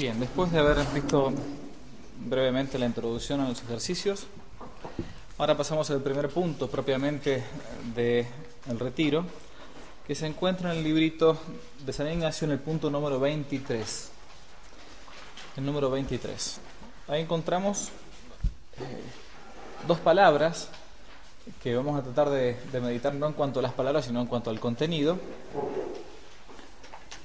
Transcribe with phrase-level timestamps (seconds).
[0.00, 1.30] Bien, después de haber visto
[2.24, 4.28] brevemente la introducción a los ejercicios,
[5.36, 7.44] ahora pasamos al primer punto propiamente
[7.94, 9.26] del retiro,
[10.06, 11.36] que se encuentra en el librito
[11.84, 14.10] de San Ignacio en el punto número 23.
[15.58, 16.60] El número 23.
[17.08, 17.90] Ahí encontramos
[18.78, 19.02] eh,
[19.86, 20.70] dos palabras
[21.62, 24.28] que vamos a tratar de, de meditar no en cuanto a las palabras, sino en
[24.28, 25.18] cuanto al contenido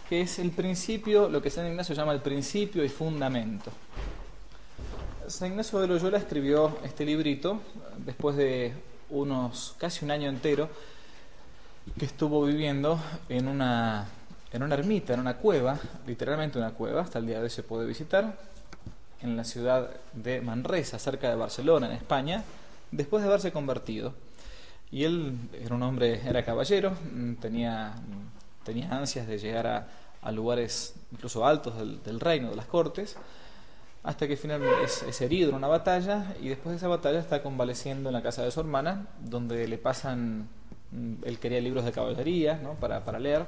[0.09, 3.71] que es el principio, lo que San Ignacio llama el principio y fundamento.
[5.27, 7.59] San Ignacio de Loyola escribió este librito
[7.97, 8.73] después de
[9.09, 10.69] unos casi un año entero
[11.97, 12.99] que estuvo viviendo
[13.29, 14.07] en una,
[14.51, 17.63] en una ermita, en una cueva, literalmente una cueva, hasta el día de hoy se
[17.63, 18.37] puede visitar,
[19.21, 22.43] en la ciudad de Manresa, cerca de Barcelona, en España,
[22.91, 24.13] después de haberse convertido.
[24.91, 26.93] Y él era un hombre, era caballero,
[27.41, 27.95] tenía
[28.65, 33.15] tenía ansias de llegar a, lugares incluso altos del, reino, de las cortes,
[34.03, 38.09] hasta que finalmente es, herido en una batalla y después de esa batalla está convaleciendo
[38.09, 40.49] en la casa de su hermana, donde le pasan,
[40.91, 42.73] mm, él quería libros de caballería ¿no?
[42.73, 43.45] para, para leer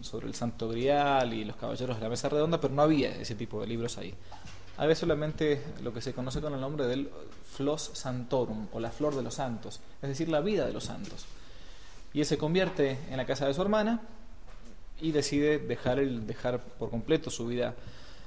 [0.00, 3.34] sobre el Santo Grial y los caballeros de la Mesa Redonda, pero no había ese
[3.34, 4.14] tipo de libros ahí.
[4.78, 7.10] Había solamente lo que se conoce con el nombre del
[7.52, 11.26] Flos Santorum, o la flor de los santos, es decir, la vida de los santos.
[12.14, 14.00] Y él se convierte en la casa de su hermana,
[15.02, 17.74] y decide dejar, el, dejar por completo su vida,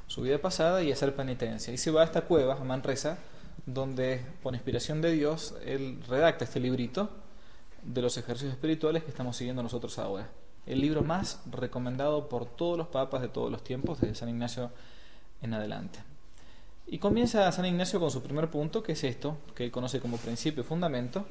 [0.08, 1.74] su vida pasada y hacer penitencia.
[1.74, 3.18] Y se va a esta cueva, a Manresa,
[3.66, 7.10] donde por inspiración de Dios él redacta este librito
[7.82, 10.30] de los ejercicios espirituales que estamos siguiendo nosotros ahora.
[10.66, 14.70] El libro más recomendado por todos los papas de todos los tiempos, desde San Ignacio
[15.42, 16.00] en adelante.
[16.88, 20.18] Y comienza San Ignacio con su primer punto, que es esto, que él conoce como
[20.18, 21.26] principio y fundamento,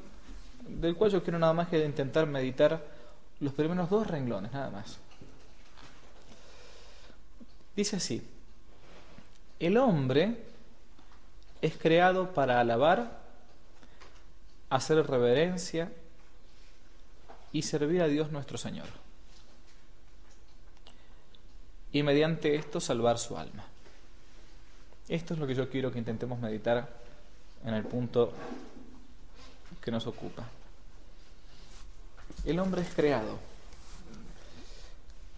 [0.67, 2.83] del cual yo quiero nada más que intentar meditar
[3.39, 4.99] los primeros dos renglones, nada más.
[7.75, 8.21] Dice así,
[9.59, 10.37] el hombre
[11.61, 13.19] es creado para alabar,
[14.69, 15.91] hacer reverencia
[17.51, 18.87] y servir a Dios nuestro Señor.
[21.91, 23.65] Y mediante esto salvar su alma.
[25.07, 26.89] Esto es lo que yo quiero que intentemos meditar
[27.63, 28.33] en el punto
[29.81, 30.43] que nos ocupa.
[32.43, 33.37] El hombre es creado.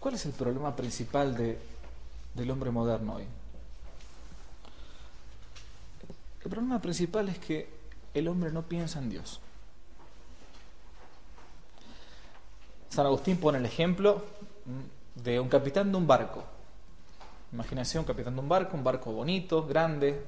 [0.00, 1.58] ¿Cuál es el problema principal de
[2.38, 3.24] del hombre moderno hoy.
[6.42, 7.68] El problema principal es que
[8.14, 9.40] el hombre no piensa en Dios.
[12.88, 14.24] San Agustín pone el ejemplo
[15.14, 16.44] de un capitán de un barco.
[17.52, 20.24] Imagínense un capitán de un barco, un barco bonito, grande,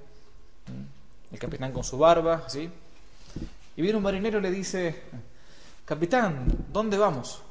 [1.32, 2.71] el capitán con su barba, ¿sí?
[3.77, 5.04] Y viene un marinero y le dice,
[5.84, 7.42] capitán, ¿dónde vamos?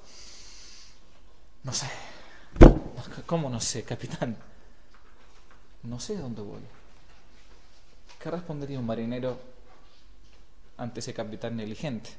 [1.64, 1.88] No sé.
[3.26, 4.36] ¿Cómo no sé, capitán?
[5.84, 6.59] No sé dónde voy.
[8.19, 9.40] ¿Qué respondería un marinero
[10.78, 12.09] ante ese capitán negligente?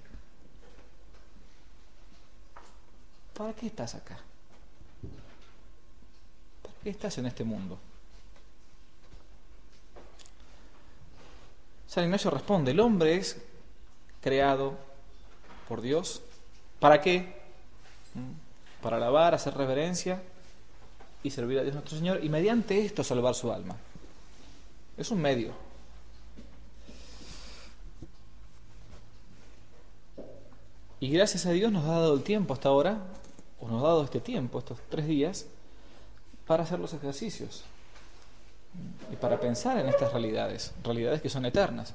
[3.35, 4.19] ¿Para qué estás acá?
[6.63, 7.79] ¿Para qué estás en este mundo?
[11.87, 13.43] San Ignacio responde, el hombre es
[14.23, 14.79] creado
[15.69, 16.23] por Dios.
[16.79, 17.41] ¿Para qué?
[18.15, 18.83] ¿Mm?
[18.83, 20.23] Para alabar, hacer reverencia
[21.23, 23.77] y servir a Dios nuestro Señor y mediante esto salvar su alma.
[24.97, 25.53] Es un medio.
[31.01, 32.99] Y gracias a Dios nos ha dado el tiempo hasta ahora,
[33.59, 35.47] o nos ha dado este tiempo, estos tres días,
[36.47, 37.65] para hacer los ejercicios
[39.11, 41.95] y para pensar en estas realidades, realidades que son eternas.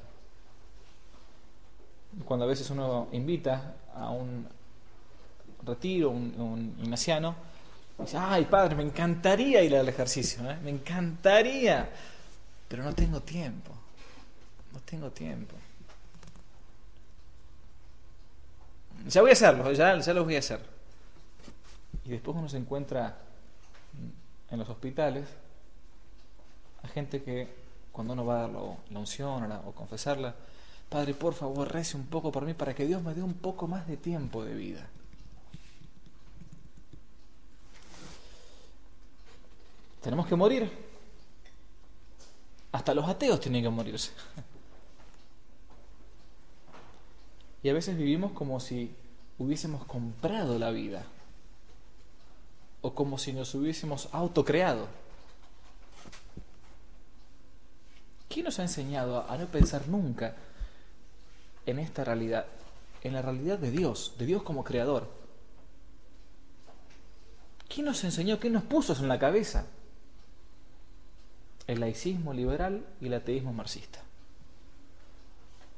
[2.25, 4.47] Cuando a veces uno invita a un
[5.63, 6.89] retiro, un, un
[7.97, 10.57] Dice, ay padre, me encantaría ir al ejercicio, ¿eh?
[10.63, 11.89] me encantaría,
[12.67, 13.71] pero no tengo tiempo,
[14.73, 15.55] no tengo tiempo.
[19.07, 20.59] Ya voy a hacerlo, ya, ya voy a hacer.
[22.03, 23.17] Y después uno se encuentra
[24.51, 25.25] en los hospitales
[26.83, 27.47] a gente que
[27.91, 30.35] cuando uno va a dar la, unción o, o confesarla,
[30.89, 33.67] Padre, por favor, rece un poco por mí para que Dios me dé un poco
[33.67, 34.87] más de tiempo de vida.
[40.05, 40.69] Tenemos que morir.
[42.71, 44.11] Hasta los ateos tienen que morirse.
[47.63, 48.93] Y a veces vivimos como si
[49.39, 51.03] hubiésemos comprado la vida.
[52.83, 54.87] O como si nos hubiésemos autocreado.
[58.29, 60.35] ¿Quién nos ha enseñado a no pensar nunca
[61.65, 62.45] en esta realidad?
[63.01, 65.09] En la realidad de Dios, de Dios como creador.
[67.67, 68.39] ¿Quién nos enseñó?
[68.39, 69.65] ¿Quién nos puso eso en la cabeza?
[71.67, 73.99] El laicismo liberal y el ateísmo marxista.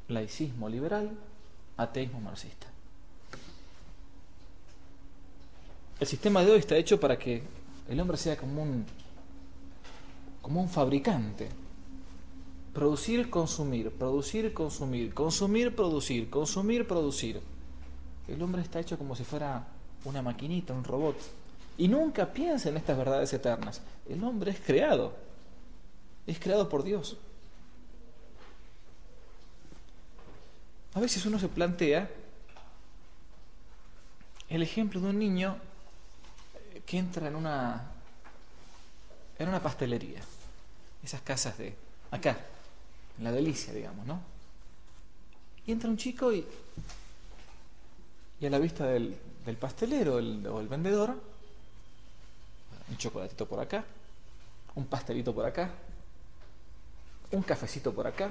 [0.10, 1.12] Laicismo liberal,
[1.78, 2.68] ateísmo marxista.
[6.00, 7.42] El sistema de hoy está hecho para que
[7.90, 8.86] el hombre sea como un,
[10.42, 11.50] como un fabricante.
[12.74, 17.42] Producir, consumir, producir, consumir, consumir, producir, consumir, producir.
[18.28, 19.66] El hombre está hecho como si fuera
[20.06, 21.18] una maquinita, un robot.
[21.80, 23.82] Y nunca piensa en estas verdades eternas.
[24.08, 25.27] El hombre es creado.
[26.28, 27.18] Es creado por Dios.
[30.94, 32.10] A veces uno se plantea
[34.50, 35.58] el ejemplo de un niño
[36.86, 37.92] que entra en una
[39.40, 40.22] en una pastelería.
[41.04, 41.76] Esas casas de
[42.12, 42.38] acá,
[43.18, 44.20] en la delicia, digamos, ¿no?
[45.66, 46.46] Y entra un chico y,
[48.40, 49.16] y a la vista del,
[49.46, 50.20] del pastelero o
[50.60, 51.16] el vendedor,
[52.90, 53.86] un chocolatito por acá,
[54.76, 55.72] un pastelito por acá,
[57.32, 58.30] un cafecito por acá,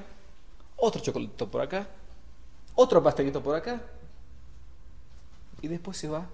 [0.76, 1.86] otro chocolatito por acá,
[2.74, 3.80] otro pastelito por acá,
[5.62, 6.26] y después se va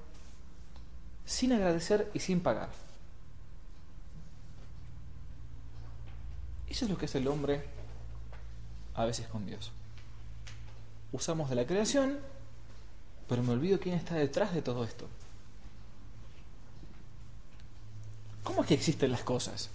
[1.24, 2.70] sin agradecer y sin pagar.
[6.68, 7.64] Eso es lo que es el hombre
[8.94, 9.70] a veces con Dios.
[11.12, 12.18] Usamos de la creación,
[13.28, 15.06] pero me olvido quién está detrás de todo esto.
[18.42, 19.70] ¿Cómo es que existen las cosas?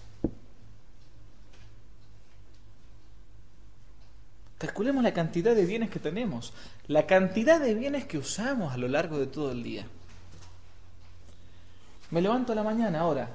[4.58, 6.52] Calculemos la cantidad de bienes que tenemos,
[6.88, 9.86] la cantidad de bienes que usamos a lo largo de todo el día.
[12.10, 13.30] Me levanto a la mañana ahora,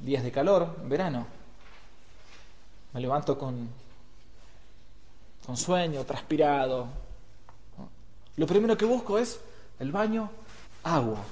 [0.00, 1.26] días de calor, verano.
[2.92, 3.68] Me levanto con,
[5.46, 6.88] con sueño, transpirado.
[8.36, 9.38] Lo primero que busco es
[9.78, 10.30] el baño,
[10.82, 11.22] agua.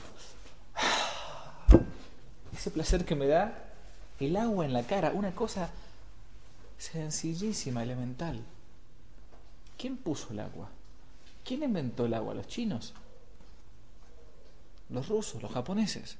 [2.55, 3.53] Ese placer que me da
[4.21, 5.71] el agua en la cara, una cosa
[6.79, 8.45] sencillísima, elemental.
[9.83, 10.69] ¿Quién puso el agua?
[11.45, 12.35] ¿Quién inventó el agua?
[12.35, 12.95] ¿Los chinos?
[14.91, 15.43] ¿Los rusos?
[15.43, 16.17] ¿Los japoneses?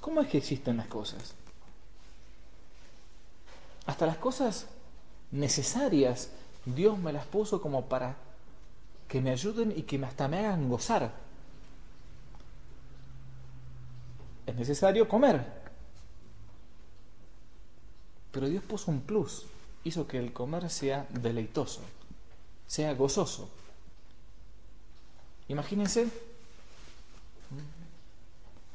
[0.00, 1.34] ¿Cómo es que existen las cosas?
[3.84, 4.68] Hasta las cosas
[5.32, 6.30] necesarias
[6.64, 8.16] Dios me las puso como para
[9.08, 11.12] que me ayuden y que hasta me hagan gozar.
[14.46, 15.44] Es necesario comer.
[18.30, 19.44] Pero Dios puso un plus
[19.84, 21.80] hizo que el comer sea deleitoso,
[22.66, 23.48] sea gozoso.
[25.48, 26.08] Imagínense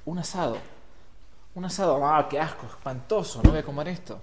[0.06, 0.58] un asado.
[1.56, 4.22] Un asado, ah, qué asco, espantoso, no voy a comer esto.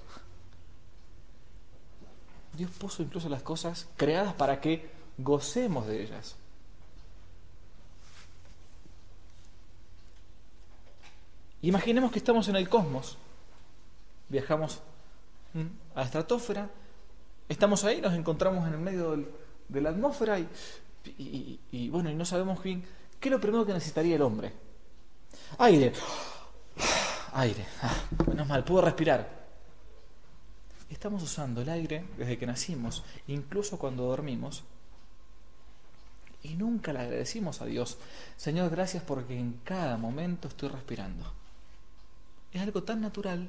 [2.53, 6.37] Dios puso incluso las cosas creadas para que gocemos de ellas.
[11.63, 13.17] Imaginemos que estamos en el cosmos,
[14.29, 14.81] viajamos
[15.95, 16.69] a la estratosfera,
[17.49, 19.17] estamos ahí, nos encontramos en el medio
[19.69, 22.85] de la atmósfera y, bueno, y no sabemos bien
[23.21, 24.53] qué es lo primero que necesitaría el hombre.
[25.59, 25.93] Aire,
[27.33, 27.95] aire, ah,
[28.27, 29.45] menos mal, puedo respirar.
[30.91, 34.65] Estamos usando el aire desde que nacimos, incluso cuando dormimos,
[36.43, 37.97] y nunca le agradecimos a Dios.
[38.37, 41.33] Señor, gracias porque en cada momento estoy respirando.
[42.53, 43.49] Es algo tan natural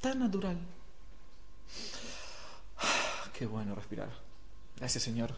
[0.00, 0.58] tan natural.
[3.38, 4.10] Qué bueno respirar.
[4.76, 5.34] Gracias Señor.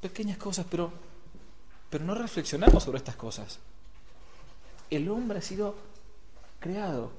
[0.00, 0.92] Pequeñas cosas, pero,
[1.90, 3.58] pero no reflexionamos sobre estas cosas.
[4.90, 5.74] El hombre ha sido
[6.60, 7.10] creado.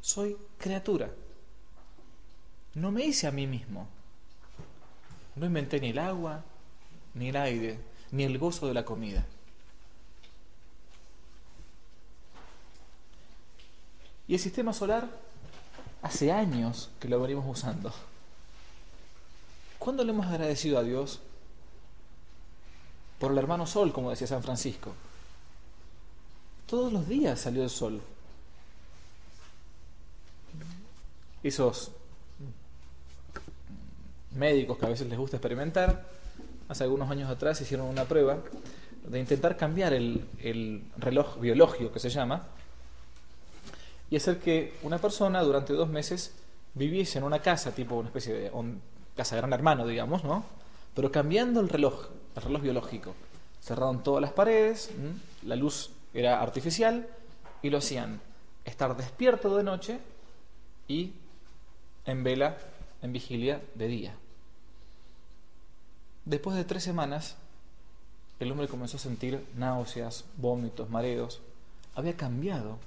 [0.00, 1.10] Soy criatura.
[2.74, 3.88] No me hice a mí mismo.
[5.34, 6.44] No inventé ni el agua,
[7.14, 7.78] ni el aire,
[8.12, 9.26] ni el gozo de la comida.
[14.28, 15.08] Y el sistema solar
[16.02, 17.92] hace años que lo venimos usando.
[19.78, 21.20] ¿Cuándo le hemos agradecido a Dios
[23.20, 24.92] por el hermano sol, como decía San Francisco?
[26.66, 28.00] Todos los días salió el sol.
[31.42, 31.92] Esos
[34.32, 36.04] médicos que a veces les gusta experimentar,
[36.68, 38.38] hace algunos años atrás hicieron una prueba
[39.06, 42.48] de intentar cambiar el, el reloj biológico que se llama,
[44.10, 46.34] y hacer que una persona durante dos meses
[46.74, 48.52] viviese en una casa, tipo una especie de
[49.16, 50.44] casa gran hermano, digamos, ¿no?
[50.94, 53.14] Pero cambiando el reloj, el reloj biológico.
[53.62, 54.90] Cerraron todas las paredes,
[55.42, 57.08] la luz era artificial
[57.62, 58.20] y lo hacían
[58.64, 59.98] estar despierto de noche
[60.86, 61.12] y
[62.04, 62.56] en vela,
[63.02, 64.14] en vigilia de día.
[66.24, 67.36] Después de tres semanas,
[68.38, 71.40] el hombre comenzó a sentir náuseas, vómitos, mareos.
[71.94, 72.78] Había cambiado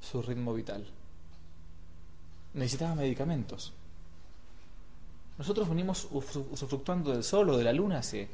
[0.00, 0.86] su ritmo vital.
[2.54, 3.72] Necesitaba medicamentos.
[5.38, 8.28] Nosotros venimos usufructuando del sol o de la luna hace,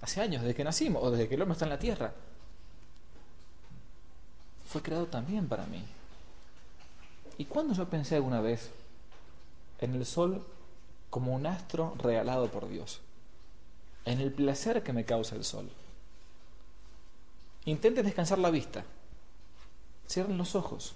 [0.00, 2.12] hace años, desde que nacimos, o desde que el hombre está en la tierra.
[4.68, 5.82] Fue creado también para mí.
[7.38, 8.70] ¿Y cuándo yo pensé alguna vez
[9.80, 10.44] en el sol
[11.10, 13.00] como un astro regalado por Dios?
[14.04, 15.68] En el placer que me causa el sol.
[17.64, 18.84] Intenten descansar la vista.
[20.08, 20.94] Cierren los ojos.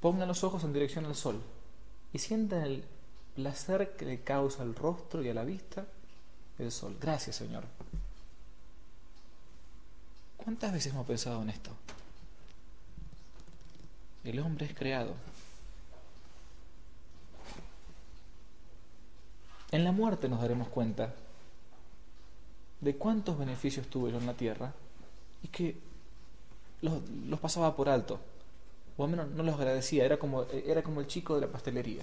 [0.00, 1.40] Pongan los ojos en dirección al sol
[2.12, 2.84] y sientan el
[3.34, 5.86] placer que le causa al rostro y a la vista
[6.58, 6.96] el sol.
[7.00, 7.64] Gracias, Señor.
[10.36, 11.70] ¿Cuántas veces hemos pensado en esto?
[14.24, 15.14] El hombre es creado.
[19.70, 21.14] En la muerte nos daremos cuenta
[22.80, 24.72] de cuántos beneficios tuve yo en la tierra
[25.42, 25.76] y que
[26.82, 28.20] los, pasaba por alto,
[28.96, 32.02] o al menos no los agradecía, era como, era como el chico de la pastelería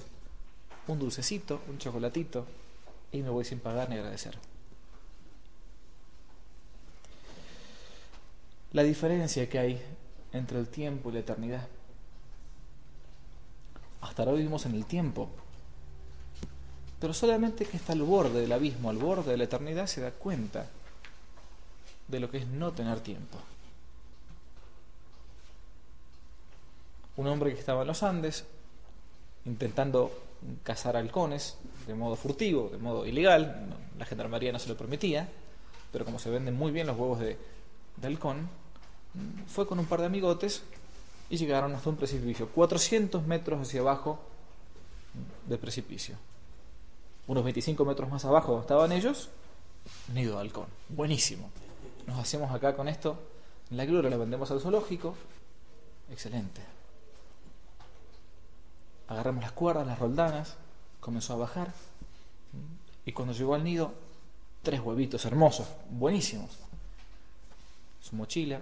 [0.92, 2.46] un dulcecito, un chocolatito,
[3.12, 4.38] y me voy sin pagar ni agradecer.
[8.74, 9.82] La diferencia que hay
[10.32, 11.68] entre el tiempo y la eternidad.
[14.02, 15.30] Hasta ahora vivimos en el tiempo,
[17.00, 20.12] pero solamente que está al borde del abismo, al borde de la eternidad, se da
[20.12, 20.68] cuenta
[22.08, 23.38] de lo que es no tener tiempo.
[27.20, 28.46] Un hombre que estaba en los Andes,
[29.44, 30.10] intentando
[30.64, 33.68] cazar halcones de modo furtivo, de modo ilegal.
[33.98, 35.28] La gendarmería no se lo permitía,
[35.92, 37.38] pero como se venden muy bien los huevos de,
[38.02, 38.48] halcón,
[39.48, 40.64] fue con un par de amigotes
[41.30, 44.22] y llegaron hasta un precipicio, 400 metros hacia abajo
[45.46, 46.16] del precipicio.
[47.28, 49.28] Unos 25 metros más abajo estaban ellos,
[50.14, 50.68] nido de halcón.
[50.88, 51.50] Buenísimo.
[52.08, 53.20] Nos hacemos acá con esto.
[53.72, 55.16] La gloria la vendemos al zoológico.
[56.10, 56.79] Excelente.
[59.10, 60.56] Agarramos las cuerdas, las roldanas,
[61.00, 61.74] comenzó a bajar
[63.06, 63.92] y cuando llegó al nido,
[64.62, 66.52] tres huevitos hermosos, buenísimos.
[68.00, 68.62] Su mochila,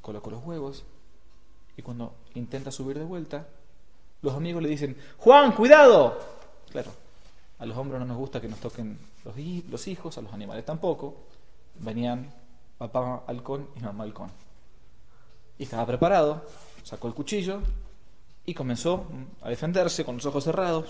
[0.00, 0.84] colocó los huevos
[1.76, 3.48] y cuando intenta subir de vuelta,
[4.22, 6.18] los amigos le dicen, Juan, cuidado.
[6.70, 6.92] Claro,
[7.58, 9.34] a los hombres no nos gusta que nos toquen los,
[9.68, 11.16] los hijos, a los animales tampoco.
[11.80, 12.32] Venían
[12.78, 14.30] papá halcón y mamá halcón.
[15.58, 16.44] Y estaba preparado,
[16.84, 17.60] sacó el cuchillo,
[18.46, 19.06] y comenzó
[19.42, 20.86] a defenderse con los ojos cerrados,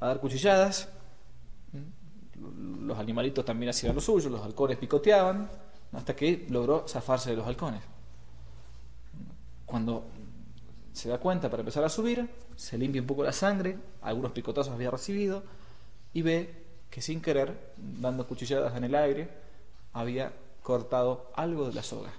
[0.00, 0.88] a dar cuchilladas.
[2.80, 5.48] Los animalitos también hacían lo suyo, los halcones picoteaban,
[5.92, 7.80] hasta que logró zafarse de los halcones.
[9.64, 10.04] Cuando
[10.92, 14.72] se da cuenta para empezar a subir, se limpia un poco la sangre, algunos picotazos
[14.72, 15.44] había recibido,
[16.12, 19.30] y ve que sin querer, dando cuchilladas en el aire,
[19.92, 20.32] había
[20.64, 22.10] cortado algo de la soga.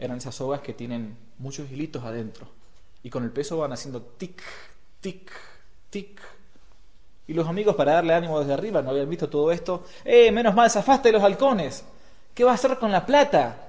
[0.00, 2.57] Eran esas sogas que tienen muchos hilitos adentro
[3.08, 4.42] y con el peso van haciendo tic,
[5.00, 5.32] tic,
[5.88, 6.20] tic.
[7.26, 9.86] Y los amigos, para darle ánimo desde arriba, no habían visto todo esto.
[10.04, 11.86] ¡Eh, menos mal, zafaste los halcones!
[12.34, 13.64] ¿Qué vas a hacer con la plata?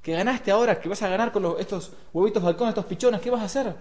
[0.00, 3.28] que ganaste ahora, que vas a ganar con estos huevitos de halcones, estos pichones, ¿qué
[3.28, 3.76] vas a hacer?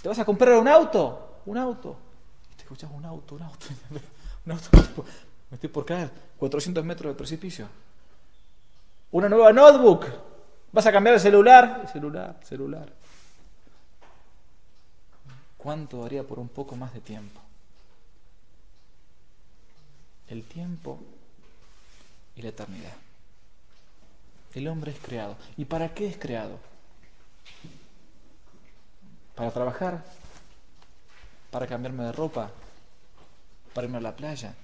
[0.00, 1.40] ¿Te vas a comprar un auto?
[1.44, 1.96] Un auto.
[2.52, 3.66] Y te escuchas un auto, un auto.
[4.46, 5.04] un auto.
[5.50, 6.10] Me estoy por caer.
[6.38, 7.66] 400 metros de precipicio.
[9.10, 10.06] Una nueva notebook.
[10.70, 11.90] ¿Vas a cambiar el celular?
[11.92, 13.01] celular, celular.
[15.62, 17.40] ¿Cuánto daría por un poco más de tiempo?
[20.28, 20.98] El tiempo
[22.34, 22.96] y la eternidad.
[24.54, 25.36] El hombre es creado.
[25.56, 26.58] ¿Y para qué es creado?
[29.36, 30.04] ¿Para trabajar?
[31.52, 32.50] ¿Para cambiarme de ropa?
[33.72, 34.56] ¿Para irme a la playa?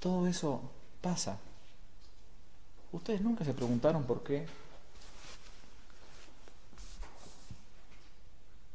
[0.00, 0.62] Todo eso
[1.02, 1.36] pasa.
[2.90, 4.46] ¿Ustedes nunca se preguntaron por qué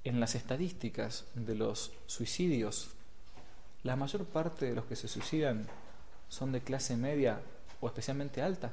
[0.03, 2.89] en las estadísticas de los suicidios,
[3.83, 5.67] la mayor parte de los que se suicidan
[6.29, 7.41] son de clase media
[7.81, 8.71] o especialmente alta.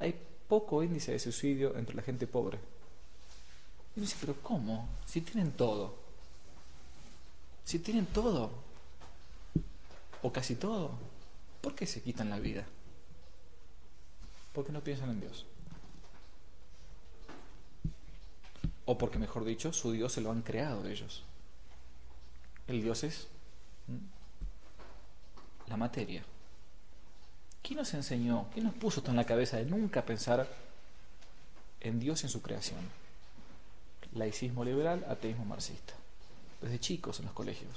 [0.00, 0.14] Hay
[0.48, 2.58] poco índice de suicidio entre la gente pobre.
[3.96, 4.88] Y dice, pero ¿cómo?
[5.06, 5.96] Si tienen todo.
[7.64, 8.50] Si tienen todo.
[10.22, 10.92] O casi todo.
[11.60, 12.64] ¿Por qué se quitan la vida?
[14.52, 15.44] Porque no piensan en Dios.
[18.90, 21.22] O porque, mejor dicho, su Dios se lo han creado ellos.
[22.66, 23.28] El Dios es
[25.66, 26.24] la materia.
[27.62, 28.46] ¿Quién nos enseñó?
[28.50, 30.48] ¿Quién nos puso esto en la cabeza de nunca pensar
[31.80, 32.80] en Dios y en su creación?
[34.14, 35.92] Laicismo liberal, ateísmo marxista.
[36.62, 37.76] Desde chicos en los colegios.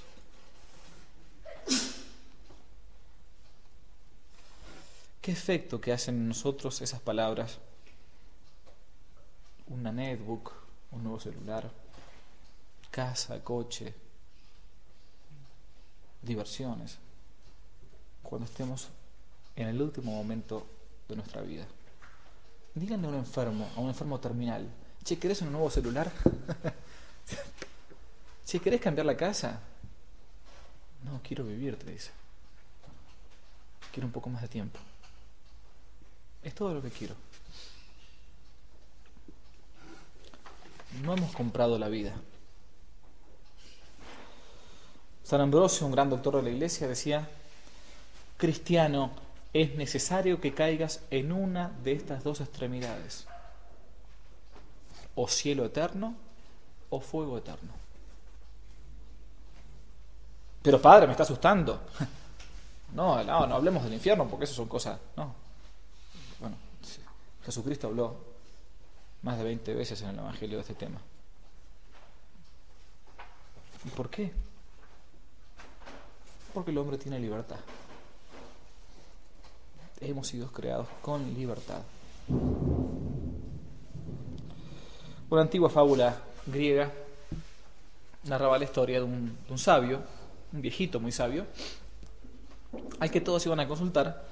[5.22, 7.58] ¿Qué efecto que hacen en nosotros esas palabras?
[9.68, 10.62] Una netbook,
[10.92, 11.70] un nuevo celular,
[12.90, 13.94] casa, coche,
[16.22, 16.98] diversiones,
[18.22, 18.90] cuando estemos
[19.56, 20.66] en el último momento
[21.08, 21.66] de nuestra vida.
[22.76, 24.68] Díganle a un enfermo, a un enfermo terminal,
[25.04, 26.12] che, ¿querés un nuevo celular?
[28.46, 29.60] che, ¿querés cambiar la casa?
[31.04, 32.12] No, quiero vivir, te dice.
[33.92, 34.80] Quiero un poco más de tiempo.
[36.44, 37.16] Es todo lo que quiero.
[41.04, 42.14] No hemos comprado la vida.
[45.24, 47.30] San Ambrosio, un gran doctor de la iglesia, decía,
[48.38, 49.12] cristiano,
[49.54, 53.28] es necesario que caigas en una de estas dos extremidades,
[55.16, 56.16] o cielo eterno
[56.90, 57.72] o fuego eterno.
[60.62, 61.82] Pero padre, me está asustando.
[62.94, 65.00] No, no, no hablemos del infierno porque eso son cosas.
[65.16, 65.34] No.
[66.42, 66.58] Bueno,
[67.46, 68.31] Jesucristo habló
[69.24, 71.00] más de 20 veces en el Evangelio de este tema.
[73.86, 74.32] ¿Y por qué?
[76.54, 77.60] Porque el hombre tiene libertad.
[80.00, 81.82] Hemos sido creados con libertad.
[85.30, 86.92] Una antigua fábula griega
[88.24, 90.02] narraba la historia de un, de un sabio,
[90.52, 91.46] un viejito muy sabio,
[93.00, 94.26] al que todos iban a consultar,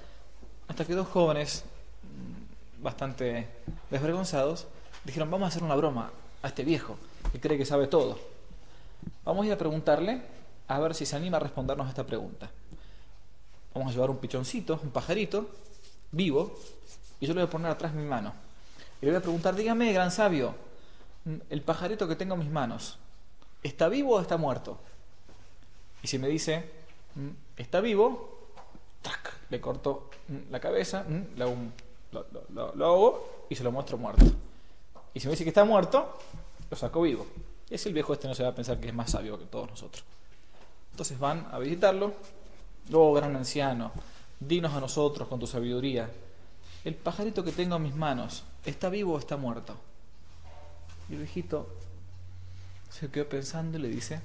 [0.67, 1.63] hasta que dos jóvenes,
[2.03, 3.47] mm, bastante
[3.89, 4.67] desvergonzados,
[5.09, 6.11] dijeron, vamos a hacer una broma
[6.41, 6.97] a este viejo,
[7.31, 8.19] que cree que sabe todo.
[9.25, 10.21] Vamos a ir a preguntarle
[10.67, 12.49] a ver si se anima a respondernos a esta pregunta.
[13.73, 15.49] Vamos a llevar un pichoncito, un pajarito,
[16.11, 16.57] vivo,
[17.19, 18.33] y yo le voy a poner atrás mi mano.
[19.01, 20.53] Y le voy a preguntar, dígame, gran sabio,
[21.25, 22.97] mm, el pajarito que tengo en mis manos,
[23.63, 24.79] ¿está vivo o está muerto?
[26.03, 26.69] Y si me dice,
[27.15, 28.37] mm, está vivo,
[29.49, 31.55] le corto mm, la cabeza, le hago
[32.11, 34.25] lo, lo, hago y se lo muestro muerto.
[35.13, 36.17] Y si me dice que está muerto,
[36.69, 37.25] lo saco vivo.
[37.69, 39.69] Y el viejo este no se va a pensar que es más sabio que todos
[39.69, 40.03] nosotros.
[40.91, 42.13] Entonces van a visitarlo.
[42.91, 43.91] Oh, gran anciano,
[44.39, 46.09] dinos a nosotros con tu sabiduría.
[46.83, 49.75] El pajarito que tengo en mis manos, ¿está vivo o está muerto?
[51.07, 51.69] Y el viejito
[52.89, 54.21] se quedó pensando y le dice,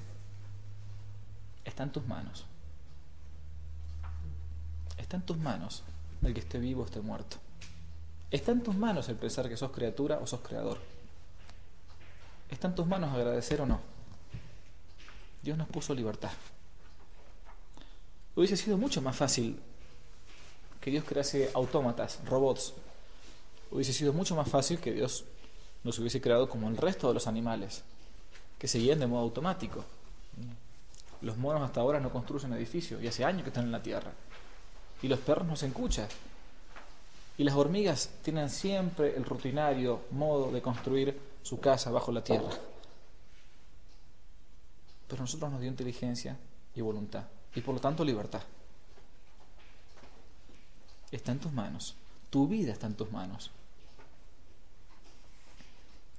[1.63, 2.45] está en tus manos.
[4.97, 5.83] Está en tus manos
[6.23, 7.37] el que esté vivo o esté muerto.
[8.35, 10.77] Está en tus manos el pensar que sos criatura o sos creador.
[12.51, 13.79] Está en tus manos agradecer o no.
[15.41, 16.33] Dios nos puso libertad.
[18.35, 19.57] Hubiese sido mucho más fácil
[20.81, 22.73] que Dios crease autómatas, robots.
[23.71, 25.23] Hubiese sido mucho más fácil que Dios
[25.85, 27.83] nos hubiese creado como el resto de los animales,
[28.59, 29.85] que seguían de modo automático.
[31.21, 34.11] Los monos hasta ahora no construyen edificios y hace años que están en la tierra.
[35.01, 36.09] Y los perros no se encuchan.
[37.37, 42.49] Y las hormigas tienen siempre el rutinario modo de construir su casa bajo la tierra.
[45.07, 46.37] Pero nosotros nos dio inteligencia
[46.73, 47.25] y voluntad.
[47.53, 48.41] Y por lo tanto libertad.
[51.11, 51.95] Está en tus manos.
[52.29, 53.51] Tu vida está en tus manos.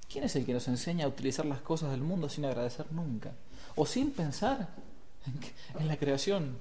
[0.09, 3.33] ¿Quién es el que nos enseña a utilizar las cosas del mundo sin agradecer nunca?
[3.75, 4.69] O sin pensar
[5.77, 6.57] en, la creación.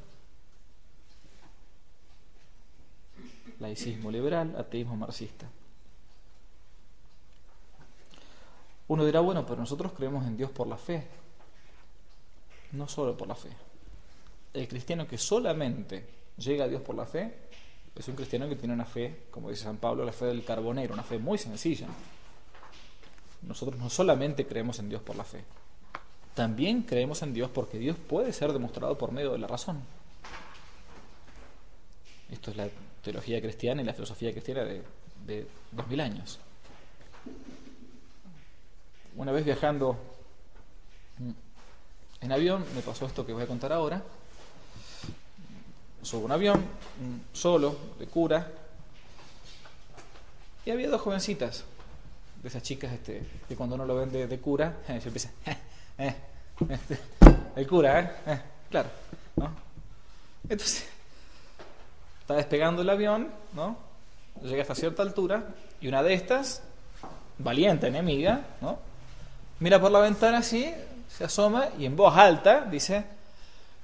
[3.59, 5.47] Laicismo liberal, ateísmo marxista.
[8.89, 11.07] Uno dirá, bueno, pero nosotros creemos en Dios por la fe.
[12.73, 13.51] No solo por la fe.
[14.53, 17.35] El cristiano que solamente llega a Dios por la fe
[17.95, 20.93] es un cristiano que tiene una fe, como dice San Pablo, la fe del carbonero,
[20.93, 21.89] una fe muy sencilla.
[23.43, 25.45] Nosotros no solamente creemos en Dios por la fe,
[26.35, 29.81] también creemos en Dios porque Dios puede ser demostrado por medio de la razón.
[32.31, 32.69] Esto es la
[33.07, 34.83] teología cristiana y la filosofía cristiana de,
[35.27, 36.41] de dos mil años.
[39.15, 39.97] Una vez viajando
[42.21, 44.03] en avión, me pasó esto que voy a contar ahora.
[46.03, 46.65] Subo un avión,
[47.33, 48.51] solo, de cura,
[50.65, 51.65] y había dos jovencitas,
[52.43, 55.31] de esas chicas este, que cuando uno lo ven de, cura, se empieza,
[55.99, 56.15] eh,
[56.69, 56.99] este,
[57.55, 58.11] el cura, ¿eh?
[58.27, 58.41] ¿eh?
[58.69, 58.89] Claro,
[59.37, 59.51] ¿no?
[60.49, 60.89] Entonces,
[62.27, 63.77] está despegando el avión, ¿no?
[64.43, 65.45] Llega hasta cierta altura
[65.81, 66.61] y una de estas,
[67.39, 68.81] valiente enemiga, ¿no?
[69.61, 70.75] Mira por la ventana así,
[71.09, 73.05] se asoma y en voz alta dice,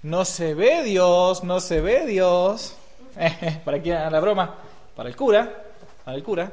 [0.02, 2.76] no se ve Dios, no se ve Dios.
[3.64, 4.56] ¿Para quién la broma?
[4.96, 5.62] Para el cura,
[6.04, 6.50] para el cura.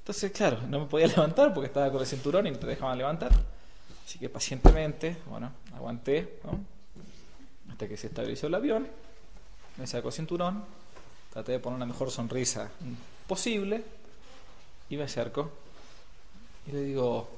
[0.00, 2.98] Entonces, claro, no me podía levantar porque estaba con el cinturón y no te dejaban
[2.98, 3.32] levantar.
[4.04, 6.60] Así que pacientemente, bueno, aguanté, ¿no?
[7.72, 8.86] Hasta que se estabilizó el avión,
[9.78, 10.64] me sacó cinturón,
[11.32, 12.70] traté de poner la mejor sonrisa
[13.26, 13.84] posible
[14.88, 15.50] y me acerco
[16.66, 17.28] y le digo,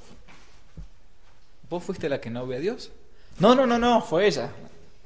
[1.68, 2.90] ¿vos fuiste la que no ve a Dios?
[3.38, 4.50] No, no, no, no, fue ella.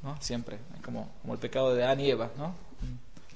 [0.03, 0.17] ¿No?
[0.21, 2.55] Siempre, como, como el pecado de Adán y Eva, ¿no?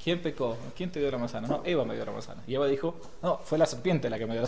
[0.03, 0.57] ¿Quién pecó?
[0.77, 1.49] ¿Quién te dio la manzana?
[1.49, 2.43] No, Eva me dio la manzana.
[2.47, 4.47] Y Eva dijo, no, fue la serpiente la que me dio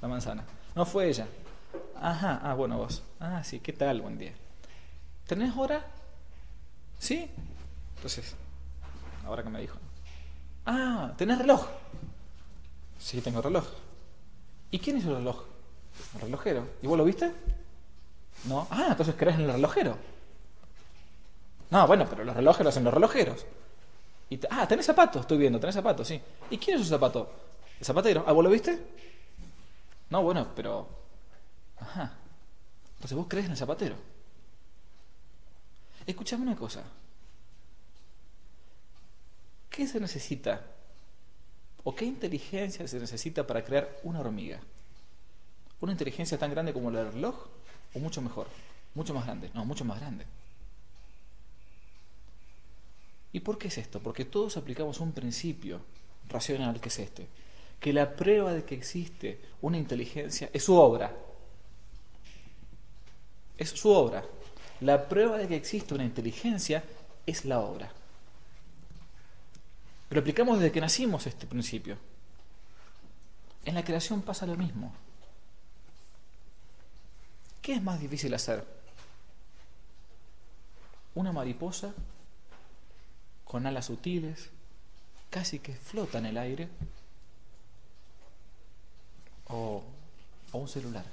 [0.00, 0.44] la manzana.
[0.76, 1.26] No fue ella.
[2.00, 3.02] Ajá, ah, bueno, vos.
[3.18, 4.00] Ah, sí, ¿qué tal?
[4.00, 4.32] Buen día.
[5.26, 5.84] ¿Tenés hora?
[6.98, 7.28] ¿Sí?
[7.96, 8.36] Entonces,
[9.24, 9.78] ahora que me dijo.
[10.66, 11.66] Ah, ¿tenés reloj?
[12.98, 13.64] Sí, tengo reloj.
[14.70, 15.44] ¿Y quién hizo el reloj?
[16.14, 16.66] El relojero.
[16.82, 17.32] ¿Y vos lo viste?
[18.44, 18.66] No.
[18.70, 19.96] Ah, entonces crees en el relojero.
[21.70, 23.46] No, bueno, pero los relojes lo hacen los relojeros.
[24.30, 26.20] Y ah, tenés zapatos, estoy viendo, tenés zapatos, sí.
[26.50, 27.30] ¿Y quién es su zapato?
[27.78, 28.24] El zapatero.
[28.26, 28.78] ¿Ah, vos lo viste?
[30.10, 30.88] No, bueno, pero.
[31.80, 32.12] Ajá.
[32.94, 33.96] Entonces vos crees en el zapatero.
[36.06, 36.82] Escuchame una cosa.
[39.72, 40.60] ¿Qué se necesita?
[41.82, 44.60] ¿O qué inteligencia se necesita para crear una hormiga?
[45.80, 47.46] ¿Una inteligencia tan grande como la del reloj?
[47.94, 48.46] ¿O mucho mejor?
[48.94, 49.50] Mucho más grande.
[49.54, 50.26] No, mucho más grande.
[53.32, 53.98] ¿Y por qué es esto?
[54.00, 55.80] Porque todos aplicamos un principio
[56.28, 57.26] racional que es este,
[57.80, 61.16] que la prueba de que existe una inteligencia es su obra.
[63.56, 64.22] Es su obra.
[64.82, 66.84] La prueba de que existe una inteligencia
[67.24, 67.90] es la obra.
[70.12, 71.96] Pero aplicamos desde que nacimos este principio.
[73.64, 74.92] En la creación pasa lo mismo.
[77.62, 78.62] ¿Qué es más difícil hacer?
[81.14, 81.94] ¿Una mariposa
[83.46, 84.50] con alas sutiles,
[85.30, 86.68] casi que flota en el aire,
[89.48, 89.82] o,
[90.52, 91.06] un celular.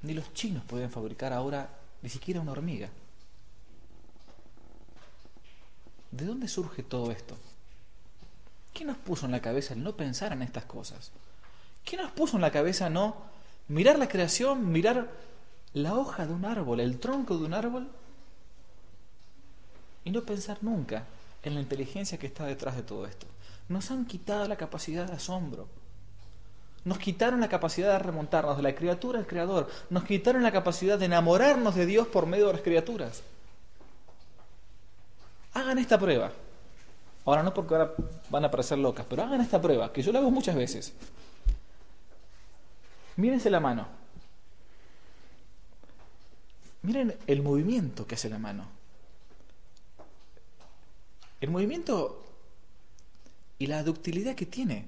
[0.00, 1.68] Ni los chinos pueden fabricar ahora
[2.00, 2.88] ni siquiera una hormiga.
[6.10, 7.36] ¿De dónde surge todo esto?
[8.72, 11.10] ¿Quién nos puso en la cabeza el no pensar en estas cosas?
[11.84, 13.16] ¿Quién nos puso en la cabeza no
[13.68, 15.08] mirar la creación, mirar
[15.72, 17.88] la hoja de un árbol, el tronco de un árbol
[20.04, 21.04] y no pensar nunca
[21.42, 23.26] en la inteligencia que está detrás de todo esto.
[23.68, 25.68] Nos han quitado la capacidad de asombro.
[26.84, 29.68] Nos quitaron la capacidad de remontarnos de la criatura al creador.
[29.90, 33.22] Nos quitaron la capacidad de enamorarnos de Dios por medio de las criaturas.
[35.66, 36.30] Hagan esta prueba.
[37.24, 37.92] Ahora no porque ahora
[38.30, 40.92] van a parecer locas, pero hagan esta prueba, que yo la hago muchas veces.
[43.16, 43.88] Mírense la mano.
[46.82, 48.64] Miren el movimiento que hace la mano.
[51.40, 52.24] El movimiento
[53.58, 54.86] y la ductilidad que tiene.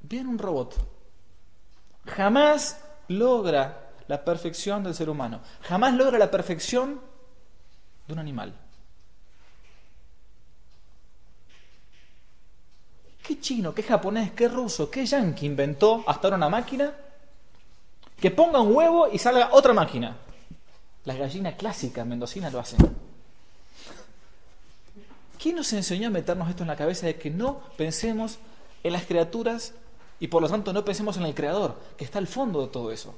[0.00, 0.74] Bien un robot.
[2.04, 5.40] Jamás logra la perfección del ser humano.
[5.62, 7.07] Jamás logra la perfección
[8.08, 8.54] de un animal.
[13.22, 16.94] ¿Qué chino, qué japonés, qué ruso, qué yanqui inventó hasta ahora una máquina
[18.18, 20.16] que ponga un huevo y salga otra máquina?
[21.04, 22.78] Las gallinas clásicas mendocinas lo hacen.
[25.38, 28.38] ¿Quién nos enseñó a meternos esto en la cabeza de que no pensemos
[28.82, 29.74] en las criaturas
[30.18, 32.90] y por lo tanto no pensemos en el Creador, que está al fondo de todo
[32.90, 33.14] eso?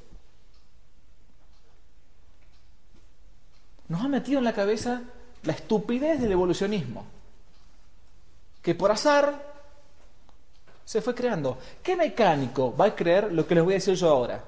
[3.90, 5.02] Nos ha metido en la cabeza
[5.42, 7.04] la estupidez del evolucionismo,
[8.62, 9.50] que por azar
[10.84, 11.58] se fue creando.
[11.82, 14.44] ¿Qué mecánico va a creer lo que les voy a decir yo ahora?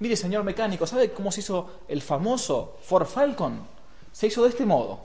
[0.00, 3.64] Mire, señor mecánico, ¿sabe cómo se hizo el famoso Ford Falcon?
[4.10, 4.98] Se hizo de este modo.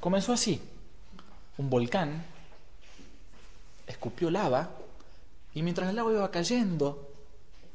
[0.00, 0.60] Comenzó así
[1.58, 2.24] un volcán,
[3.86, 4.68] escupió lava
[5.54, 7.08] y mientras el lava iba cayendo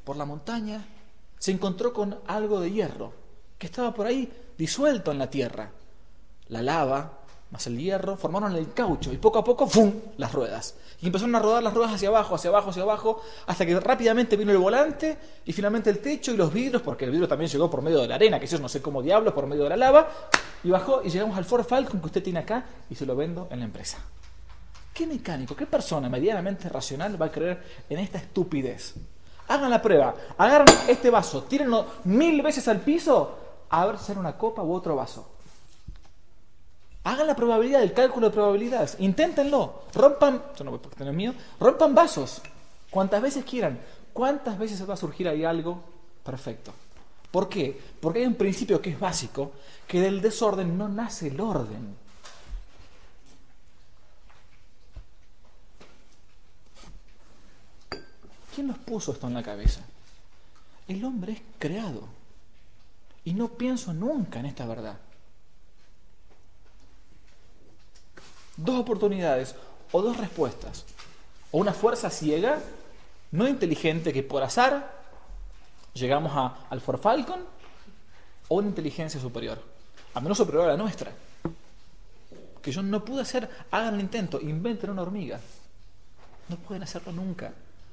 [0.04, 0.84] por la montaña,
[1.38, 3.14] se encontró con algo de hierro
[3.58, 5.70] que estaba por ahí disuelto en la tierra.
[6.48, 9.92] La lava más el hierro formaron el caucho y poco a poco ¡fum!
[10.16, 10.74] las ruedas.
[11.00, 14.36] Y empezaron a rodar las ruedas hacia abajo, hacia abajo, hacia abajo, hasta que rápidamente
[14.36, 17.70] vino el volante y finalmente el techo y los vidrios, porque el vidrio también llegó
[17.70, 19.76] por medio de la arena, que eso no sé cómo diablos, por medio de la
[19.76, 20.08] lava,
[20.64, 23.46] y bajó y llegamos al Ford Falcon que usted tiene acá y se lo vendo
[23.50, 23.98] en la empresa.
[24.92, 28.94] ¿Qué mecánico, qué persona medianamente racional va a creer en esta estupidez?
[29.48, 33.38] Hagan la prueba, agarran este vaso, tírenlo mil veces al piso,
[33.76, 35.28] a ver si una copa u otro vaso.
[37.04, 38.96] Hagan la probabilidad, el cálculo de probabilidades.
[39.00, 39.82] Inténtenlo.
[39.92, 42.40] Rompan, yo no voy a tener mío, rompan vasos.
[42.88, 43.78] Cuantas veces quieran.
[44.14, 45.78] ¿Cuántas veces va a surgir ahí algo
[46.24, 46.72] perfecto?
[47.30, 47.78] ¿Por qué?
[48.00, 49.52] Porque hay un principio que es básico,
[49.86, 51.96] que del desorden no nace el orden.
[58.54, 59.82] ¿Quién nos puso esto en la cabeza?
[60.88, 62.15] El hombre es creado.
[63.26, 64.96] Y no pienso nunca en esta verdad.
[68.56, 69.54] dos oportunidades
[69.92, 70.84] o dos respuestas.
[71.52, 72.58] O una fuerza ciega,
[73.32, 74.94] no inteligente, que por azar
[75.94, 77.40] llegamos a, al For Falcon,
[78.48, 79.60] o una inteligencia superior,
[80.14, 81.12] a menos superior a la nuestra.
[82.62, 85.40] Que yo no pude hacer, hagan el intento, inventen una hormiga.
[86.48, 87.52] No pueden hacerlo nunca.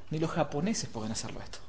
[0.09, 1.59] Ni los japoneses pueden hacerlo esto.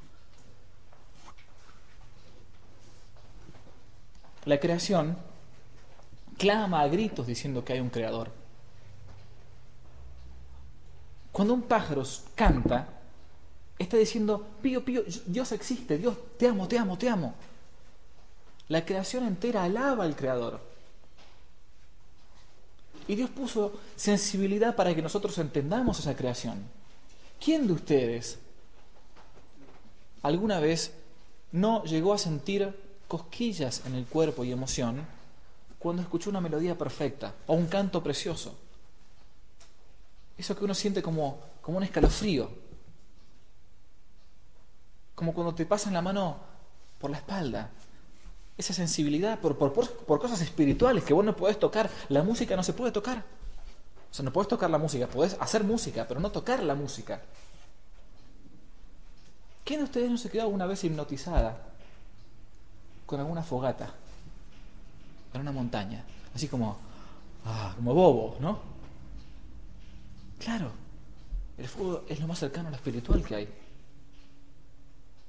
[4.44, 5.16] La creación
[6.36, 8.30] clama a gritos diciendo que hay un creador.
[11.32, 12.02] Cuando un pájaro
[12.34, 12.88] canta,
[13.78, 17.34] está diciendo, pío, pío, Dios existe, Dios, te amo, te amo, te amo.
[18.68, 20.60] La creación entera alaba al creador.
[23.08, 26.62] Y Dios puso sensibilidad para que nosotros entendamos esa creación.
[27.44, 28.38] ¿Quién de ustedes
[30.22, 30.92] alguna vez
[31.52, 32.74] no llegó a sentir
[33.08, 35.06] cosquillas en el cuerpo y emoción
[35.78, 38.54] cuando escuchó una melodía perfecta o un canto precioso.
[40.36, 42.50] Eso que uno siente como, como un escalofrío.
[45.14, 46.36] Como cuando te pasan la mano
[46.98, 47.70] por la espalda.
[48.56, 51.90] Esa sensibilidad por, por, por, cosas espirituales que vos no podés tocar.
[52.08, 53.18] La música no se puede tocar.
[54.10, 57.20] O sea, no puedes tocar la música, podés hacer música, pero no tocar la música.
[59.64, 61.73] ¿Quién de ustedes no se quedó alguna vez hipnotizada
[63.14, 63.94] con alguna fogata
[65.32, 66.02] en una montaña,
[66.34, 66.76] así como,
[67.44, 68.58] ah, como bobo, ¿no?
[70.40, 70.72] Claro,
[71.56, 73.48] el fuego es lo más cercano a lo espiritual que hay.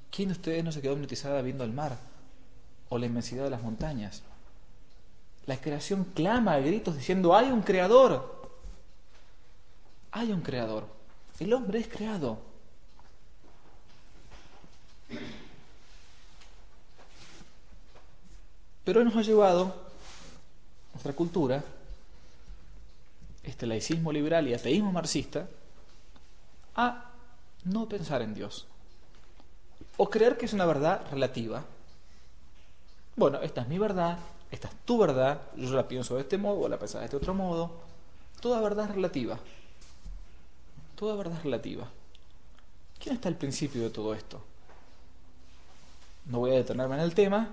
[0.10, 1.98] ¿Quién de ustedes no se quedó hipnotizada viendo el mar
[2.90, 4.24] o la inmensidad de las montañas?
[5.46, 8.50] La creación clama a gritos diciendo, hay un creador.
[10.12, 10.88] Hay un creador.
[11.40, 12.40] El hombre es creado.
[18.86, 19.76] Pero nos ha llevado
[20.94, 21.64] nuestra cultura,
[23.44, 25.48] este laicismo liberal y ateísmo marxista,
[26.76, 27.12] a
[27.66, 28.68] no pensar en Dios.
[29.98, 31.64] O creer que es una verdad relativa.
[33.16, 34.20] Bueno, esta es mi verdad,
[34.52, 37.18] esta es tu verdad, yo la pienso de este modo o la pensaba de este
[37.18, 37.72] otro modo.
[38.40, 39.40] Toda verdad es relativa.
[40.96, 41.90] Toda verdad es relativa.
[43.00, 44.42] ¿Quién está al principio de todo esto?
[46.26, 47.50] No voy a detenerme en el tema,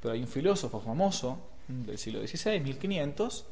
[0.00, 3.44] pero hay un filósofo famoso del siglo XVI, 1500,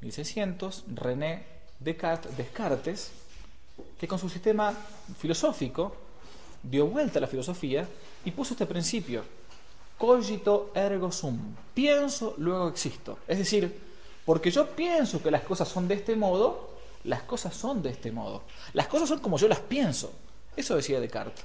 [0.00, 1.44] 1600, René
[1.78, 3.12] Descartes, Descartes,
[3.98, 4.74] que con su sistema
[5.18, 5.96] filosófico
[6.62, 7.86] dio vuelta a la filosofía
[8.24, 9.22] y puso este principio,
[9.98, 13.18] cogito ergo sum, pienso, luego existo.
[13.28, 13.80] Es decir,
[14.24, 16.70] porque yo pienso que las cosas son de este modo,
[17.04, 18.42] las cosas son de este modo.
[18.72, 20.12] Las cosas son como yo las pienso.
[20.56, 21.44] Eso decía Descartes.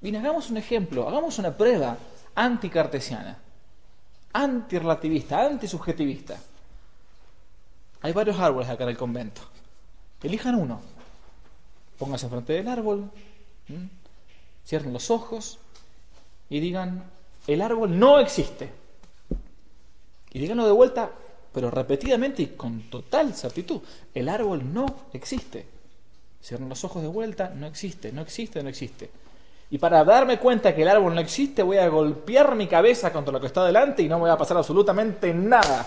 [0.00, 1.96] Bien, hagamos un ejemplo, hagamos una prueba
[2.34, 3.38] anticartesiana,
[4.32, 6.38] antirrelativista, antisubjetivista.
[8.02, 9.42] Hay varios árboles acá en el convento.
[10.22, 10.80] Elijan uno.
[11.98, 13.10] Pónganse frente del árbol,
[14.66, 15.58] cierren los ojos
[16.48, 17.04] y digan,
[17.46, 18.72] el árbol no existe.
[20.32, 21.10] Y díganlo de vuelta,
[21.52, 23.80] pero repetidamente y con total certitud,
[24.14, 25.66] el árbol no existe.
[26.42, 29.10] Cierren los ojos de vuelta, no existe, no existe, no existe.
[29.70, 33.32] Y para darme cuenta que el árbol no existe, voy a golpear mi cabeza contra
[33.32, 35.86] lo que está delante y no me va a pasar absolutamente nada.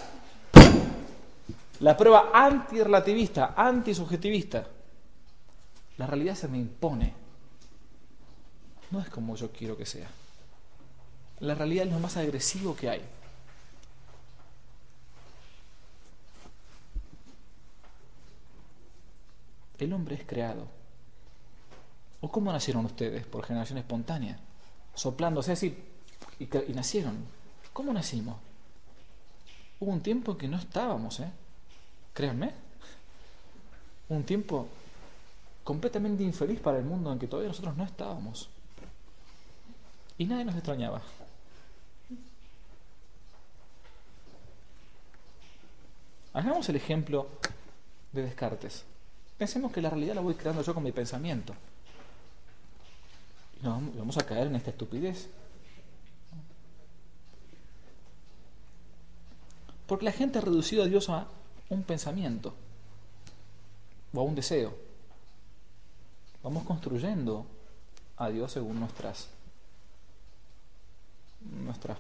[1.82, 4.66] La prueba antirrelativista, antisubjetivista.
[5.98, 7.14] La realidad se me impone.
[8.90, 10.08] No es como yo quiero que sea.
[11.42, 13.02] La realidad es lo más agresivo que hay.
[19.78, 20.83] El hombre es creado
[22.24, 23.26] ¿O cómo nacieron ustedes?
[23.26, 24.40] ¿Por generación espontánea?
[24.96, 25.78] Soplándose así
[26.40, 27.18] y, y nacieron.
[27.74, 28.38] ¿Cómo nacimos?
[29.82, 31.30] Hubo un tiempo en que no estábamos, ¿eh?
[32.14, 32.54] Créanme.
[34.08, 34.70] Un tiempo
[35.66, 38.50] completamente infeliz para el mundo en que todavía nosotros no estábamos.
[40.18, 41.02] Y nadie nos extrañaba.
[46.32, 47.28] Hagamos el ejemplo
[48.14, 48.86] de Descartes.
[49.38, 51.54] Pensemos que la realidad la voy creando yo con mi pensamiento
[53.64, 55.30] no, vamos a caer en esta estupidez.
[59.88, 61.28] Porque la gente ha reducido a Dios a
[61.70, 62.54] un pensamiento
[64.14, 64.76] o a un deseo.
[66.42, 67.46] Vamos construyendo
[68.18, 69.28] a Dios según nuestras,
[71.42, 71.98] nuestras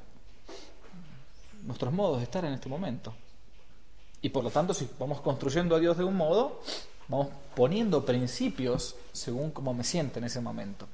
[1.66, 3.14] nuestros modos de estar en este momento.
[4.22, 6.62] Y por lo tanto, si vamos construyendo a Dios de un modo,
[7.08, 10.88] vamos poniendo principios según cómo me siento en ese momento.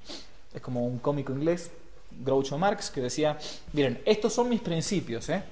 [0.54, 1.72] Es como un cómico inglés,
[2.12, 3.38] Groucho Marx, que decía,
[3.74, 5.44] miren, estos son mis principios, ¿eh?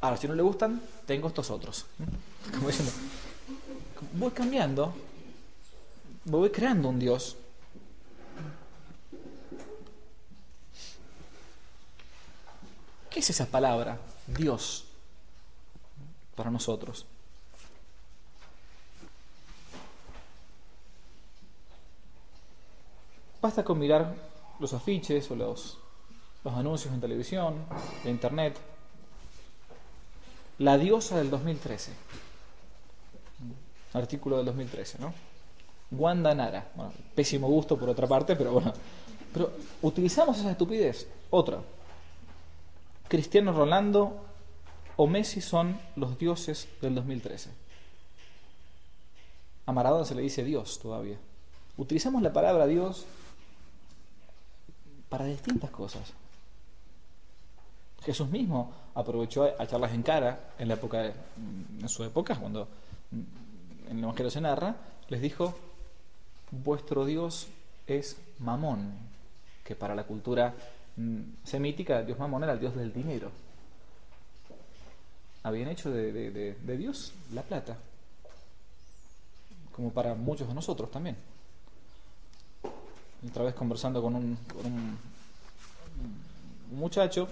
[0.00, 1.86] Ahora, si no le gustan, tengo estos otros.
[2.52, 2.92] Como diciendo,
[4.14, 4.92] voy cambiando,
[6.24, 7.36] voy creando un Dios.
[13.08, 13.98] ¿Qué es esa palabra?
[14.26, 14.86] Dios
[16.34, 17.06] para nosotros.
[23.40, 25.78] Basta con mirar los afiches o los,
[26.44, 27.54] los anuncios en televisión,
[28.04, 28.58] en internet.
[30.58, 31.92] La diosa del 2013.
[33.94, 35.12] Artículo del 2013, ¿no?
[35.90, 36.70] Wanda Nara.
[36.74, 38.72] Bueno, pésimo gusto por otra parte, pero bueno.
[39.32, 41.08] Pero utilizamos esa estupidez.
[41.30, 41.58] Otra.
[43.08, 44.24] Cristiano Rolando
[44.96, 47.50] o Messi son los dioses del 2013.
[49.66, 51.16] A Maradona se le dice Dios todavía.
[51.76, 53.06] Utilizamos la palabra Dios
[55.12, 56.10] para distintas cosas.
[58.02, 62.66] Jesús mismo aprovechó a echarlas en cara en la época en su época cuando
[63.90, 64.74] en el Evangelio se narra,
[65.10, 65.54] les dijo
[66.50, 67.48] vuestro Dios
[67.86, 68.94] es Mamón,
[69.62, 70.54] que para la cultura
[70.96, 73.30] mm, semítica Dios Mamón era el Dios del dinero.
[75.42, 77.76] Habían hecho de, Dios la plata,
[79.76, 81.18] como para muchos de nosotros también.
[83.28, 84.98] Otra vez conversando con un, un,
[86.72, 87.28] muchacho,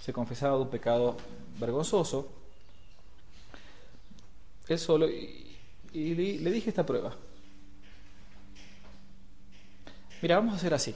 [0.00, 1.16] se confesaba de un pecado
[1.58, 2.28] vergonzoso,
[4.68, 5.56] él solo, y,
[5.92, 7.16] le, dije esta prueba.
[10.22, 10.94] Mira, vamos a hacer así.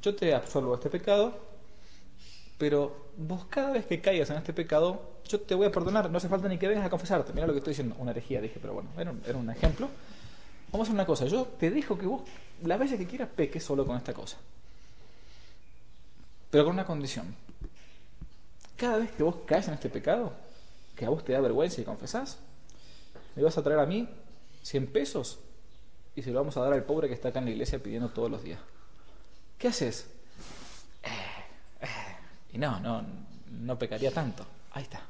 [0.00, 1.36] Yo te absuelvo este pecado,
[2.56, 6.18] pero vos cada vez que caigas en este pecado, yo te voy a perdonar, no
[6.18, 7.32] hace falta ni que vengas a confesarte.
[7.32, 8.90] Mira lo que estoy diciendo, una herejía, dije, pero bueno,
[9.26, 9.88] era un ejemplo.
[10.70, 12.22] Vamos a hacer una cosa, yo te dejo que vos
[12.62, 14.36] las veces que quieras peques solo con esta cosa.
[16.50, 17.34] Pero con una condición.
[18.76, 20.32] Cada vez que vos caes en este pecado,
[20.94, 22.38] que a vos te da vergüenza y confesás,
[23.34, 24.08] me vas a traer a mí
[24.62, 25.38] 100 pesos
[26.14, 28.10] y se lo vamos a dar al pobre que está acá en la iglesia pidiendo
[28.10, 28.60] todos los días.
[29.56, 30.06] ¿Qué haces?
[31.02, 31.08] Eh,
[31.80, 31.86] eh,
[32.52, 33.04] y no, no,
[33.50, 34.44] no pecaría tanto.
[34.72, 35.02] Ahí está.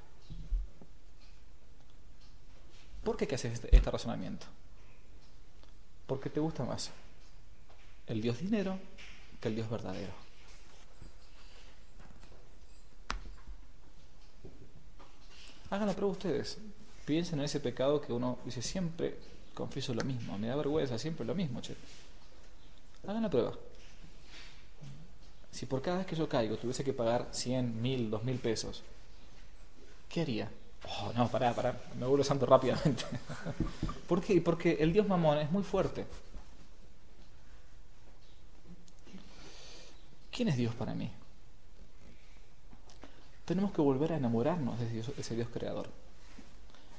[3.02, 4.46] ¿Por qué haces este, este razonamiento?
[6.08, 6.90] Porque te gusta más
[8.08, 8.78] el Dios dinero
[9.40, 10.12] que el Dios verdadero.
[15.70, 16.58] Hagan la prueba ustedes.
[17.04, 19.16] Piensen en ese pecado que uno dice siempre
[19.54, 21.74] confieso lo mismo, me da vergüenza, siempre lo mismo, che.
[23.06, 23.52] Hagan la prueba.
[25.50, 28.82] Si por cada vez que yo caigo tuviese que pagar 100, 1000, 2000 pesos,
[30.08, 30.50] ¿qué haría?
[30.86, 33.04] Oh, no, pará, pará, me vuelvo santo rápidamente.
[34.08, 34.40] ¿Por qué?
[34.40, 36.06] Porque el Dios mamón es muy fuerte.
[40.30, 41.10] ¿Quién es Dios para mí?
[43.44, 45.88] Tenemos que volver a enamorarnos de ese Dios creador.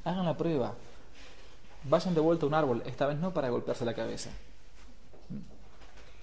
[0.04, 0.74] Hagan la prueba.
[1.84, 4.32] Vayan de vuelta a un árbol, esta vez no para golpearse la cabeza.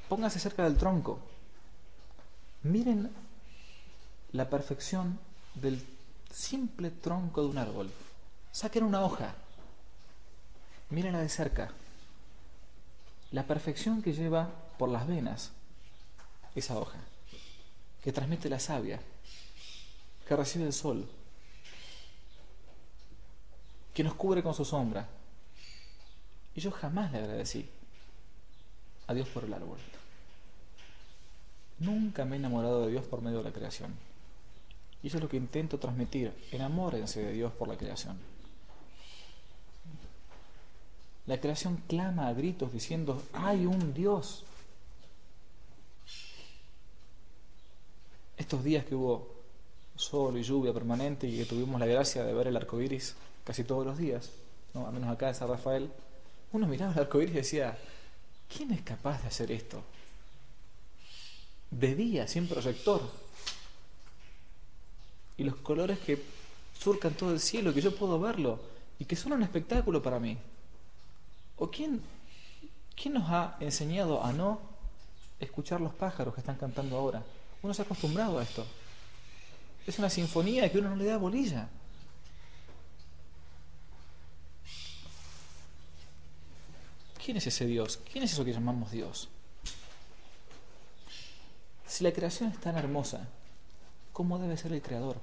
[0.08, 1.18] Pónganse cerca del tronco.
[2.62, 3.10] Miren
[4.32, 5.18] la perfección
[5.54, 5.82] del
[6.36, 7.90] simple tronco de un árbol.
[8.52, 9.34] Saquen una hoja.
[10.90, 11.70] Mírenla de cerca.
[13.32, 15.52] La perfección que lleva por las venas
[16.54, 16.98] esa hoja,
[18.02, 19.00] que transmite la savia,
[20.28, 21.08] que recibe el sol,
[23.92, 25.08] que nos cubre con su sombra.
[26.54, 27.68] Y yo jamás le agradecí
[29.06, 29.78] a Dios por el árbol.
[31.78, 34.05] Nunca me he enamorado de Dios por medio de la creación.
[35.06, 36.32] Y eso es lo que intento transmitir.
[36.50, 38.18] Enamórense de Dios por la creación.
[41.26, 44.42] La creación clama a gritos diciendo, hay un Dios.
[48.36, 49.32] Estos días que hubo
[49.94, 53.14] sol y lluvia permanente y que tuvimos la gracia de ver el arco iris
[53.44, 54.32] casi todos los días,
[54.74, 54.88] ¿no?
[54.88, 55.88] al menos acá en San Rafael,
[56.50, 57.78] uno miraba el arco iris y decía,
[58.52, 59.84] ¿quién es capaz de hacer esto?
[61.70, 63.08] De día, sin proyector,
[65.36, 66.22] y los colores que
[66.78, 68.60] surcan todo el cielo, que yo puedo verlo
[68.98, 70.38] y que son un espectáculo para mí.
[71.58, 72.02] ¿O quién,
[72.94, 74.60] quién nos ha enseñado a no
[75.40, 77.22] escuchar los pájaros que están cantando ahora?
[77.62, 78.66] Uno se ha acostumbrado a esto.
[79.86, 81.68] Es una sinfonía que uno no le da bolilla.
[87.24, 87.98] ¿Quién es ese Dios?
[88.10, 89.28] ¿Quién es eso que llamamos Dios?
[91.86, 93.28] Si la creación es tan hermosa,
[94.16, 95.18] cómo debe ser el creador.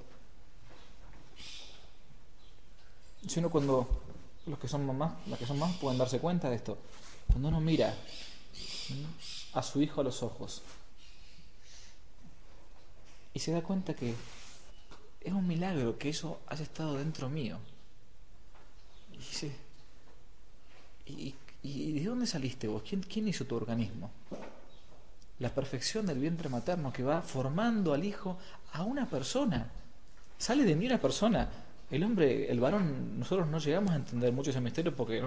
[3.26, 3.88] Si uno cuando,
[4.46, 6.78] los que son mamás, las que son más pueden darse cuenta de esto,
[7.26, 7.92] cuando uno mira
[9.52, 10.62] a su hijo a los ojos
[13.32, 14.14] y se da cuenta que
[15.22, 17.58] es un milagro que eso haya estado dentro mío.
[19.12, 19.56] Y dice,
[21.06, 21.34] ¿y,
[21.98, 22.84] de dónde saliste vos?
[22.88, 24.12] ¿Quién, ¿Quién hizo tu organismo?
[25.40, 28.38] La perfección del vientre materno que va formando al hijo
[28.72, 29.66] a una persona.
[30.38, 31.48] Sale de mí una persona.
[31.90, 35.22] El hombre, el varón, nosotros no llegamos a entender mucho ese misterio porque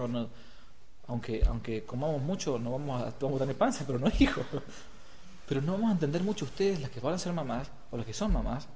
[1.07, 4.45] aunque, aunque comamos mucho, no vamos a, vamos a tener panza, pero no hijos.
[5.47, 8.05] Pero no vamos a entender mucho ustedes, las que van a ser mamás, o las
[8.05, 8.67] que son mamás,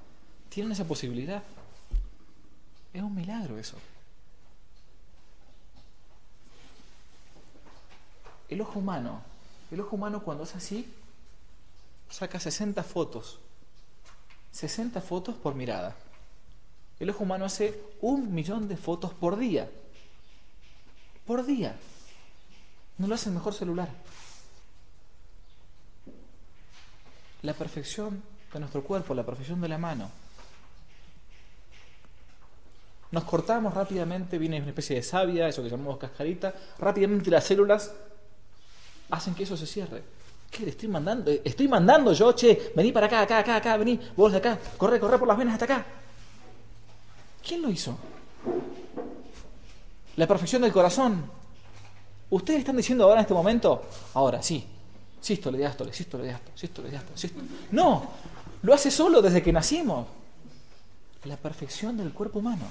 [0.48, 1.42] tienen esa posibilidad.
[2.94, 3.76] Es un milagro eso.
[8.48, 9.20] El ojo humano,
[9.70, 10.90] el ojo humano cuando es así,
[12.12, 13.38] saca 60 fotos.
[14.52, 15.96] 60 fotos por mirada.
[17.00, 19.68] El ojo humano hace un millón de fotos por día.
[21.26, 21.74] Por día.
[22.98, 23.88] No lo hace el mejor celular.
[27.40, 30.10] La perfección de nuestro cuerpo, la perfección de la mano.
[33.10, 37.92] Nos cortamos rápidamente, viene una especie de savia, eso que llamamos cascarita, rápidamente las células
[39.10, 40.02] hacen que eso se cierre.
[40.52, 41.30] ¿Qué le estoy mandando?
[41.30, 45.00] Estoy mandando yo, che, vení para acá, acá, acá, acá, vení, vos de acá, corre,
[45.00, 45.86] corre por las venas hasta acá.
[47.42, 47.96] ¿Quién lo hizo?
[50.16, 51.24] La perfección del corazón.
[52.28, 53.82] Ustedes están diciendo ahora en este momento,
[54.12, 54.62] ahora sí,
[55.22, 57.48] sístole, diástole, sístole, diástole, sístole, diástole, sístole.
[57.70, 58.10] No,
[58.60, 60.06] lo hace solo desde que nacimos.
[61.24, 62.66] La perfección del cuerpo humano.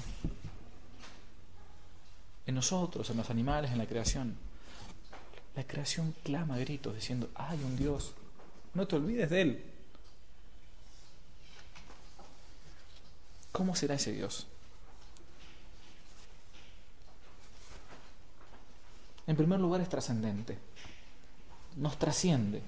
[2.45, 4.37] En nosotros, en los animales, en la creación.
[5.55, 8.13] La creación clama gritos diciendo, hay un Dios,
[8.73, 9.65] no te olvides de Él.
[13.51, 14.47] ¿Cómo será ese Dios?
[19.27, 20.57] En primer lugar es trascendente,
[21.75, 22.61] nos trasciende.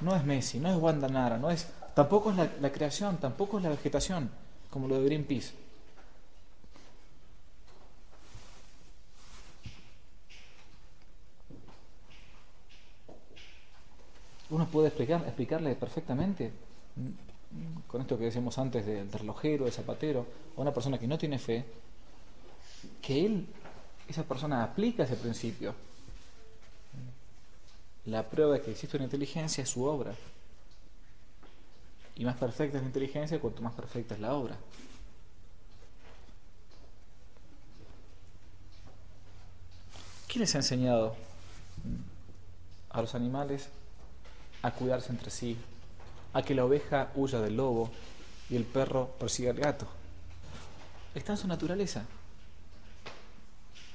[0.00, 3.58] No es Messi, no es Wanda Nara, no es, tampoco es la, la creación, tampoco
[3.58, 4.30] es la vegetación,
[4.70, 5.52] como lo de Greenpeace.
[14.50, 16.52] Uno puede explicar, explicarle perfectamente,
[16.96, 20.26] mm, con esto que decíamos antes del relojero, del zapatero,
[20.56, 21.64] a una persona que no tiene fe,
[23.02, 23.46] que él,
[24.08, 25.74] esa persona aplica ese principio.
[28.06, 30.14] La prueba de que existe una inteligencia es su obra.
[32.16, 34.56] Y más perfecta es la inteligencia cuanto más perfecta es la obra.
[40.26, 41.16] ¿Quién les ha enseñado
[42.90, 43.68] a los animales
[44.62, 45.56] a cuidarse entre sí,
[46.32, 47.90] a que la oveja huya del lobo
[48.50, 49.86] y el perro persiga al gato.
[51.14, 52.04] Está en su naturaleza.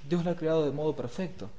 [0.07, 1.49] Dios la ha creado de modo perfecto.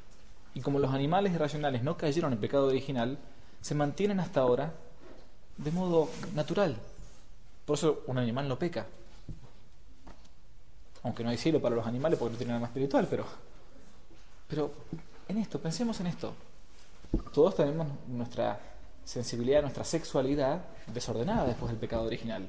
[0.55, 3.19] Y como los animales irracionales no cayeron en pecado original,
[3.61, 4.73] se mantienen hasta ahora
[5.57, 6.77] de modo natural.
[7.65, 8.87] Por eso un animal no peca.
[11.03, 13.25] Aunque no hay cielo para los animales porque no tienen alma espiritual, pero,
[14.49, 14.73] pero
[15.29, 16.35] en esto, pensemos en esto.
[17.33, 18.59] Todos tenemos nuestra
[19.05, 22.49] sensibilidad, nuestra sexualidad desordenada después del pecado original.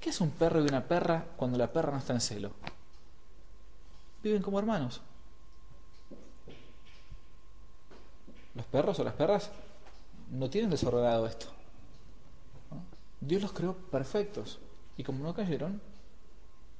[0.00, 2.52] ¿Qué es un perro y una perra cuando la perra no está en celo?
[4.22, 5.00] Viven como hermanos.
[8.54, 9.50] Los perros o las perras
[10.30, 11.46] no tienen desordenado esto.
[13.20, 14.58] Dios los creó perfectos
[14.96, 15.80] y como no cayeron,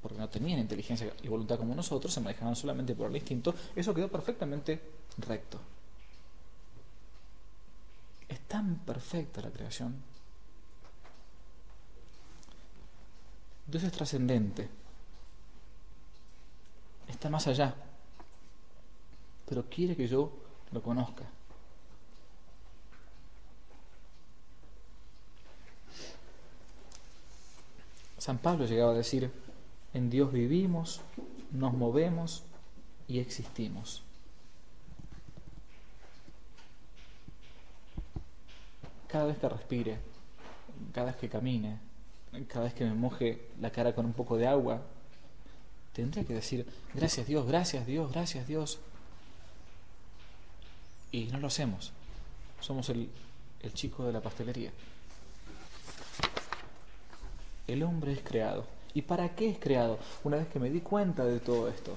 [0.01, 3.95] porque no tenían inteligencia y voluntad como nosotros, se manejaban solamente por el instinto, eso
[3.95, 4.81] quedó perfectamente
[5.19, 5.59] recto.
[8.51, 9.95] Tan perfecta la creación.
[13.69, 14.69] Dios es trascendente.
[17.07, 17.73] Está más allá.
[19.49, 20.33] Pero quiere que yo
[20.73, 21.23] lo conozca.
[28.19, 29.31] San Pablo llegaba a decir,
[29.95, 31.03] en Dios vivimos,
[31.53, 32.43] nos movemos
[33.07, 34.03] y existimos.
[39.11, 39.99] Cada vez que respire,
[40.93, 41.79] cada vez que camine,
[42.49, 44.83] cada vez que me moje la cara con un poco de agua,
[45.93, 48.79] tendría que decir, gracias Dios, gracias Dios, gracias Dios.
[51.13, 51.93] Y no lo hacemos.
[52.61, 53.11] Somos el,
[53.61, 54.71] el chico de la pastelería.
[57.67, 58.65] El hombre es creado.
[58.95, 59.99] ¿Y para qué es creado?
[60.25, 61.97] Una vez que me di cuenta de todo esto.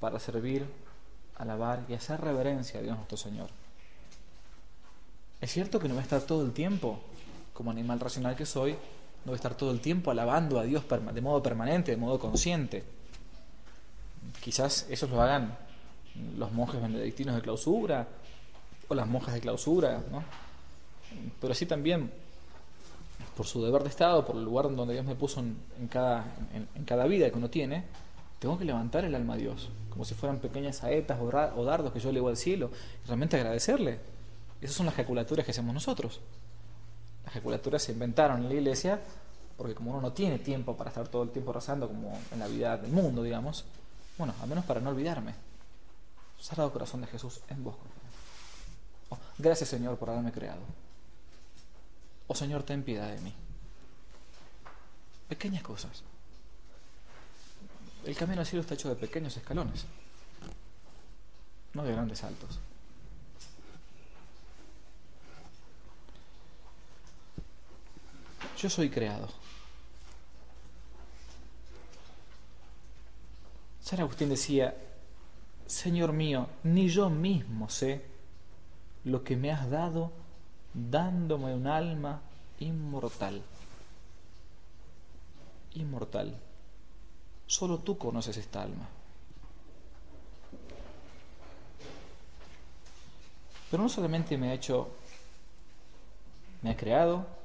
[0.00, 0.66] Para servir,
[1.36, 3.59] alabar y hacer reverencia a Dios nuestro Señor.
[5.40, 7.00] Es cierto que no voy a estar todo el tiempo,
[7.54, 10.84] como animal racional que soy, no voy a estar todo el tiempo alabando a Dios
[10.88, 12.84] de modo permanente, de modo consciente.
[14.42, 15.56] Quizás eso lo hagan
[16.36, 18.06] los monjes benedictinos de clausura
[18.88, 20.24] o las monjas de clausura, ¿no?
[21.40, 22.10] Pero así también,
[23.36, 26.24] por su deber de Estado, por el lugar donde Dios me puso en, cada,
[26.74, 27.84] en, cada vida que uno tiene,
[28.38, 32.00] Tengo que levantar el alma a Dios, como si fueran pequeñas saetas o dardos que
[32.00, 32.70] yo elevo al cielo,
[33.04, 33.98] y realmente agradecerle.
[34.60, 36.20] Esas son las ejaculaturas que hacemos nosotros.
[37.24, 39.00] Las ejaculaturas se inventaron en la iglesia
[39.56, 42.46] porque como uno no tiene tiempo para estar todo el tiempo rezando como en la
[42.46, 43.66] vida del mundo, digamos,
[44.16, 45.34] bueno, al menos para no olvidarme.
[46.38, 47.74] Sagrado corazón de Jesús en vos.
[49.10, 50.62] Oh, gracias Señor por haberme creado.
[52.26, 53.34] Oh Señor, ten piedad de mí.
[55.28, 56.02] Pequeñas cosas.
[58.06, 59.84] El camino al cielo está hecho de pequeños escalones,
[61.74, 62.58] no de grandes saltos.
[68.60, 69.26] Yo soy creado.
[73.80, 74.76] San Agustín decía,
[75.66, 78.04] Señor mío, ni yo mismo sé
[79.04, 80.12] lo que me has dado
[80.74, 82.20] dándome un alma
[82.58, 83.42] inmortal.
[85.72, 86.38] Inmortal.
[87.46, 88.86] Solo tú conoces esta alma.
[93.70, 94.90] Pero no solamente me ha hecho,
[96.60, 97.39] me ha creado,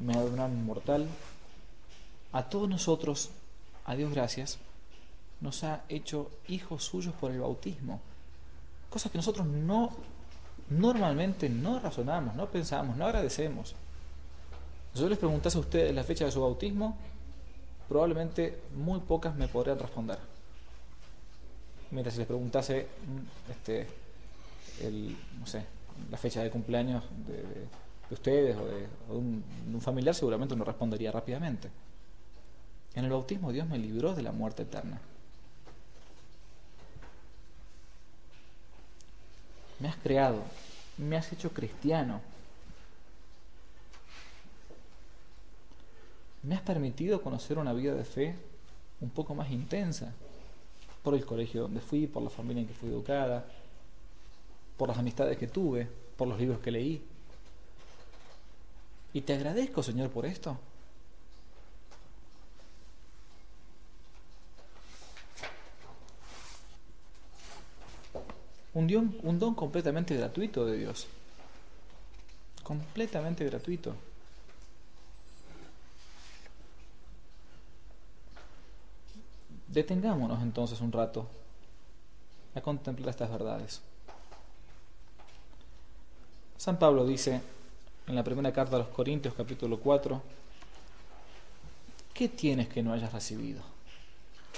[0.00, 1.06] me ha dado un alma inmortal,
[2.32, 3.30] a todos nosotros,
[3.84, 4.58] a Dios gracias,
[5.40, 8.00] nos ha hecho hijos suyos por el bautismo.
[8.90, 9.90] Cosas que nosotros no,
[10.70, 13.74] normalmente no razonamos, no pensamos, no agradecemos.
[14.94, 16.96] Si yo les preguntase a ustedes la fecha de su bautismo,
[17.88, 20.18] probablemente muy pocas me podrían responder.
[21.90, 23.86] Mientras si les preguntase mm, este,
[24.82, 25.64] el, no sé,
[26.10, 27.66] la fecha de cumpleaños de,
[28.14, 31.70] ustedes o de, un, un, familiar, seguramente uno respondería rápidamente.
[32.94, 35.00] En el bautismo Dios me libró de la muerte eterna.
[39.80, 40.42] Me has creado,
[40.96, 42.20] me has hecho cristiano.
[46.42, 48.34] me has permitido conocer una vida de fe
[49.00, 50.12] un poco más intensa,
[51.02, 53.46] por el colegio donde fui, por la familia en que fui educada,
[54.76, 55.86] por las amistades que tuve,
[56.16, 57.02] por los libros que leí.
[59.12, 60.58] Y te agradezco, Señor, por esto.
[68.74, 71.06] Un don, un don completamente gratuito de Dios.
[72.62, 73.94] Completamente gratuito.
[79.68, 81.26] Detengámonos entonces un rato
[82.54, 83.80] a contemplar estas verdades.
[86.56, 87.40] San Pablo dice
[88.08, 90.22] en la primera carta a los Corintios capítulo 4,
[92.14, 93.60] ¿qué tienes que no hayas recibido?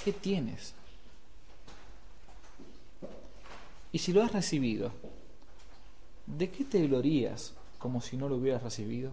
[0.05, 0.73] ¿Qué tienes?
[3.91, 4.93] Y si lo has recibido,
[6.27, 9.13] ¿de qué te glorías como si no lo hubieras recibido?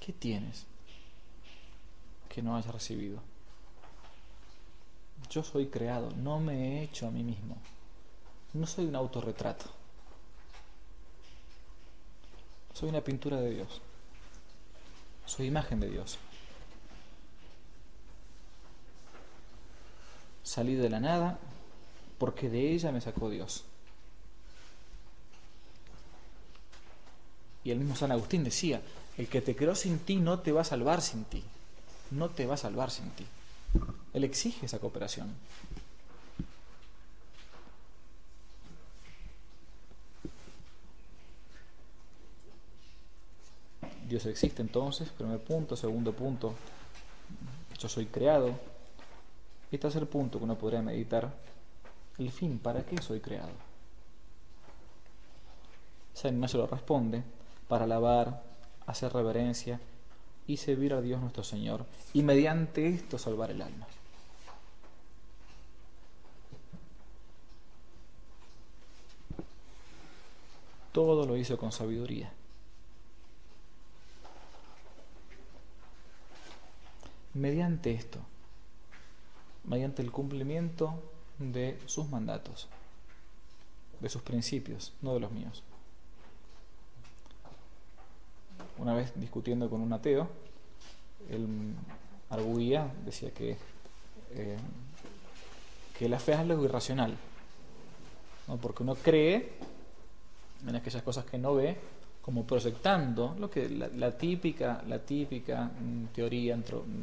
[0.00, 0.66] ¿Qué tienes
[2.28, 3.20] que no hayas recibido?
[5.30, 7.56] Yo soy creado, no me he hecho a mí mismo.
[8.56, 9.66] No soy un autorretrato.
[12.72, 13.82] Soy una pintura de Dios.
[15.26, 16.18] Soy imagen de Dios.
[20.42, 21.38] Salí de la nada
[22.18, 23.64] porque de ella me sacó Dios.
[27.62, 28.80] Y el mismo San Agustín decía,
[29.18, 31.44] el que te creó sin ti no te va a salvar sin ti.
[32.10, 33.26] No te va a salvar sin ti.
[34.14, 35.34] Él exige esa cooperación.
[44.08, 46.54] Dios existe entonces, primer punto, segundo punto,
[47.78, 48.52] yo soy creado.
[49.72, 51.34] Y tercer punto que uno podría meditar,
[52.18, 53.50] el fin, ¿para qué soy creado?
[56.14, 57.24] San Ignacio lo responde,
[57.68, 58.42] para alabar,
[58.86, 59.80] hacer reverencia
[60.46, 61.84] y servir a Dios nuestro Señor
[62.14, 63.86] y mediante esto salvar el alma.
[70.92, 72.32] Todo lo hizo con sabiduría.
[77.36, 78.18] Mediante esto,
[79.64, 80.94] mediante el cumplimiento
[81.38, 82.66] de sus mandatos,
[84.00, 85.62] de sus principios, no de los míos.
[88.78, 90.30] Una vez discutiendo con un ateo,
[91.28, 91.74] él
[92.30, 93.58] arguía, decía que,
[94.30, 94.56] eh,
[95.98, 97.18] que la fe es algo irracional,
[98.62, 99.52] porque uno cree
[100.66, 101.76] en aquellas cosas que no ve,
[102.26, 106.58] como proyectando lo que la, típica, la típica mm, teoría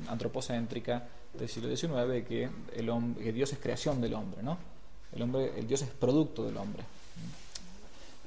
[0.10, 1.02] antropocéntrica
[1.34, 4.58] del siglo XIX de que, el hombre, que Dios es creación del hombre, ¿no?
[5.14, 6.84] El hombre, el Dios es producto del hombre,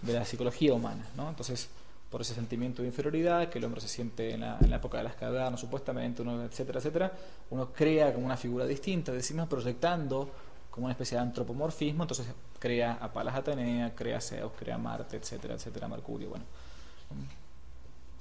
[0.00, 1.28] de la psicología humana, ¿no?
[1.28, 1.68] Entonces,
[2.10, 5.16] por ese sentimiento de inferioridad que el hombre se siente en la, época de las
[5.16, 7.12] cavernas, supuestamente, uno, etcétera, etcétera,
[7.50, 10.30] uno crea como una figura distinta, decimos proyectando
[10.70, 12.26] como una especie de antropomorfismo, entonces
[12.58, 16.46] crea a Palas Atenea, crea a Zeus, crea a Marte, etcétera, etcétera, Mercurio, bueno.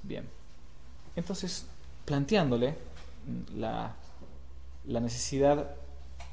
[0.02, 0.28] Bien.
[1.14, 1.66] Entonces,
[2.04, 2.76] planteándole
[3.56, 3.94] la,
[4.86, 5.74] la necesidad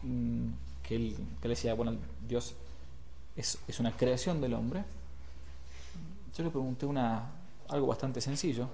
[0.03, 0.47] mm,
[0.83, 1.95] que él, que él decía, bueno,
[2.27, 2.53] Dios
[3.35, 4.83] es, es una creación del hombre,
[6.35, 7.31] yo le pregunté una,
[7.69, 8.65] algo bastante sencillo.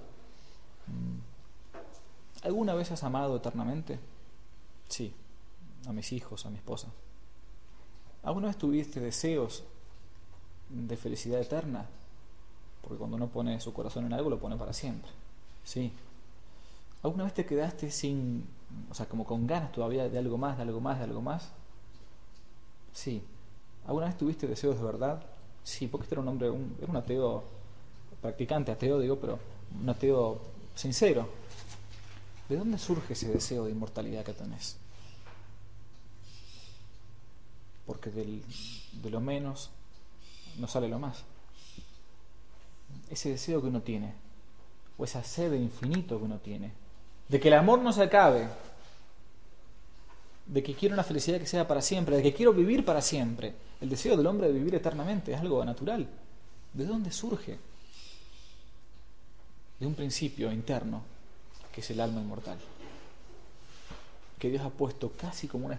[0.86, 1.30] Mm.
[2.42, 3.98] ¿Alguna vez has amado eternamente?
[4.88, 5.12] Sí,
[5.86, 6.88] a mis hijos, a mi esposa.
[8.22, 9.62] ¿Alguna vez tuviste deseos
[10.68, 11.86] de felicidad eterna?
[12.82, 15.10] Porque cuando uno pone su corazón en algo, lo pone para siempre.
[15.64, 15.92] Sí.
[17.02, 18.46] ¿Alguna vez te quedaste sin,
[18.90, 21.50] o sea, como con ganas todavía de algo más, de algo más, de algo más?
[22.92, 23.22] Sí.
[23.86, 25.22] ¿Alguna vez tuviste deseos de verdad?
[25.64, 27.44] Sí, porque este era un hombre, un, era un ateo
[28.20, 29.38] practicante, ateo digo, pero
[29.80, 30.40] un ateo
[30.74, 31.28] sincero.
[32.48, 34.76] ¿De dónde surge ese deseo de inmortalidad que tenés?
[37.86, 38.42] Porque del,
[38.92, 39.70] de lo menos
[40.58, 41.24] no sale lo más.
[43.10, 44.12] Ese deseo que uno tiene,
[44.96, 46.72] o esa sed de infinito que uno tiene,
[47.28, 48.48] de que el amor no se acabe,
[50.46, 53.54] de que quiero una felicidad que sea para siempre, de que quiero vivir para siempre.
[53.80, 56.08] El deseo del hombre de vivir eternamente es algo natural.
[56.72, 57.58] ¿De dónde surge?
[59.78, 61.02] De un principio interno,
[61.72, 62.58] que es el alma inmortal,
[64.38, 65.78] que Dios ha puesto casi como una,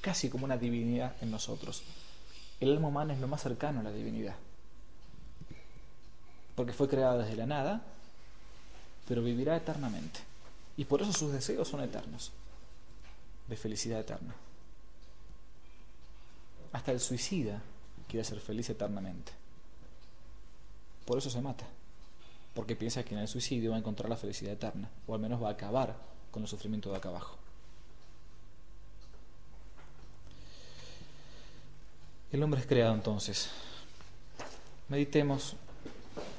[0.00, 1.82] casi como una divinidad en nosotros.
[2.60, 4.36] El alma humana es lo más cercano a la divinidad,
[6.58, 7.80] porque fue creada desde la nada,
[9.06, 10.18] pero vivirá eternamente.
[10.76, 12.32] Y por eso sus deseos son eternos
[13.46, 14.34] de felicidad eterna.
[16.72, 17.62] Hasta el suicida
[18.08, 19.30] quiere ser feliz eternamente.
[21.04, 21.64] Por eso se mata.
[22.54, 24.90] Porque piensa que en el suicidio va a encontrar la felicidad eterna.
[25.06, 25.94] O al menos va a acabar
[26.32, 27.36] con el sufrimiento de acá abajo.
[32.32, 33.48] El hombre es creado entonces.
[34.88, 35.54] Meditemos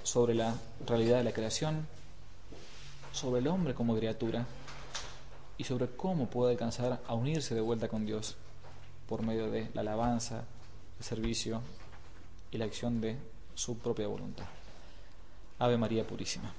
[0.10, 0.56] sobre la
[0.88, 1.86] realidad de la creación,
[3.14, 4.44] sobre el hombre como criatura
[5.56, 8.36] y sobre cómo puede alcanzar a unirse de vuelta con Dios
[9.08, 10.46] por medio de la alabanza,
[10.98, 11.62] el servicio
[12.52, 13.18] y la acción de
[13.54, 14.46] su propia voluntad.
[15.60, 16.54] Ave María Purísima.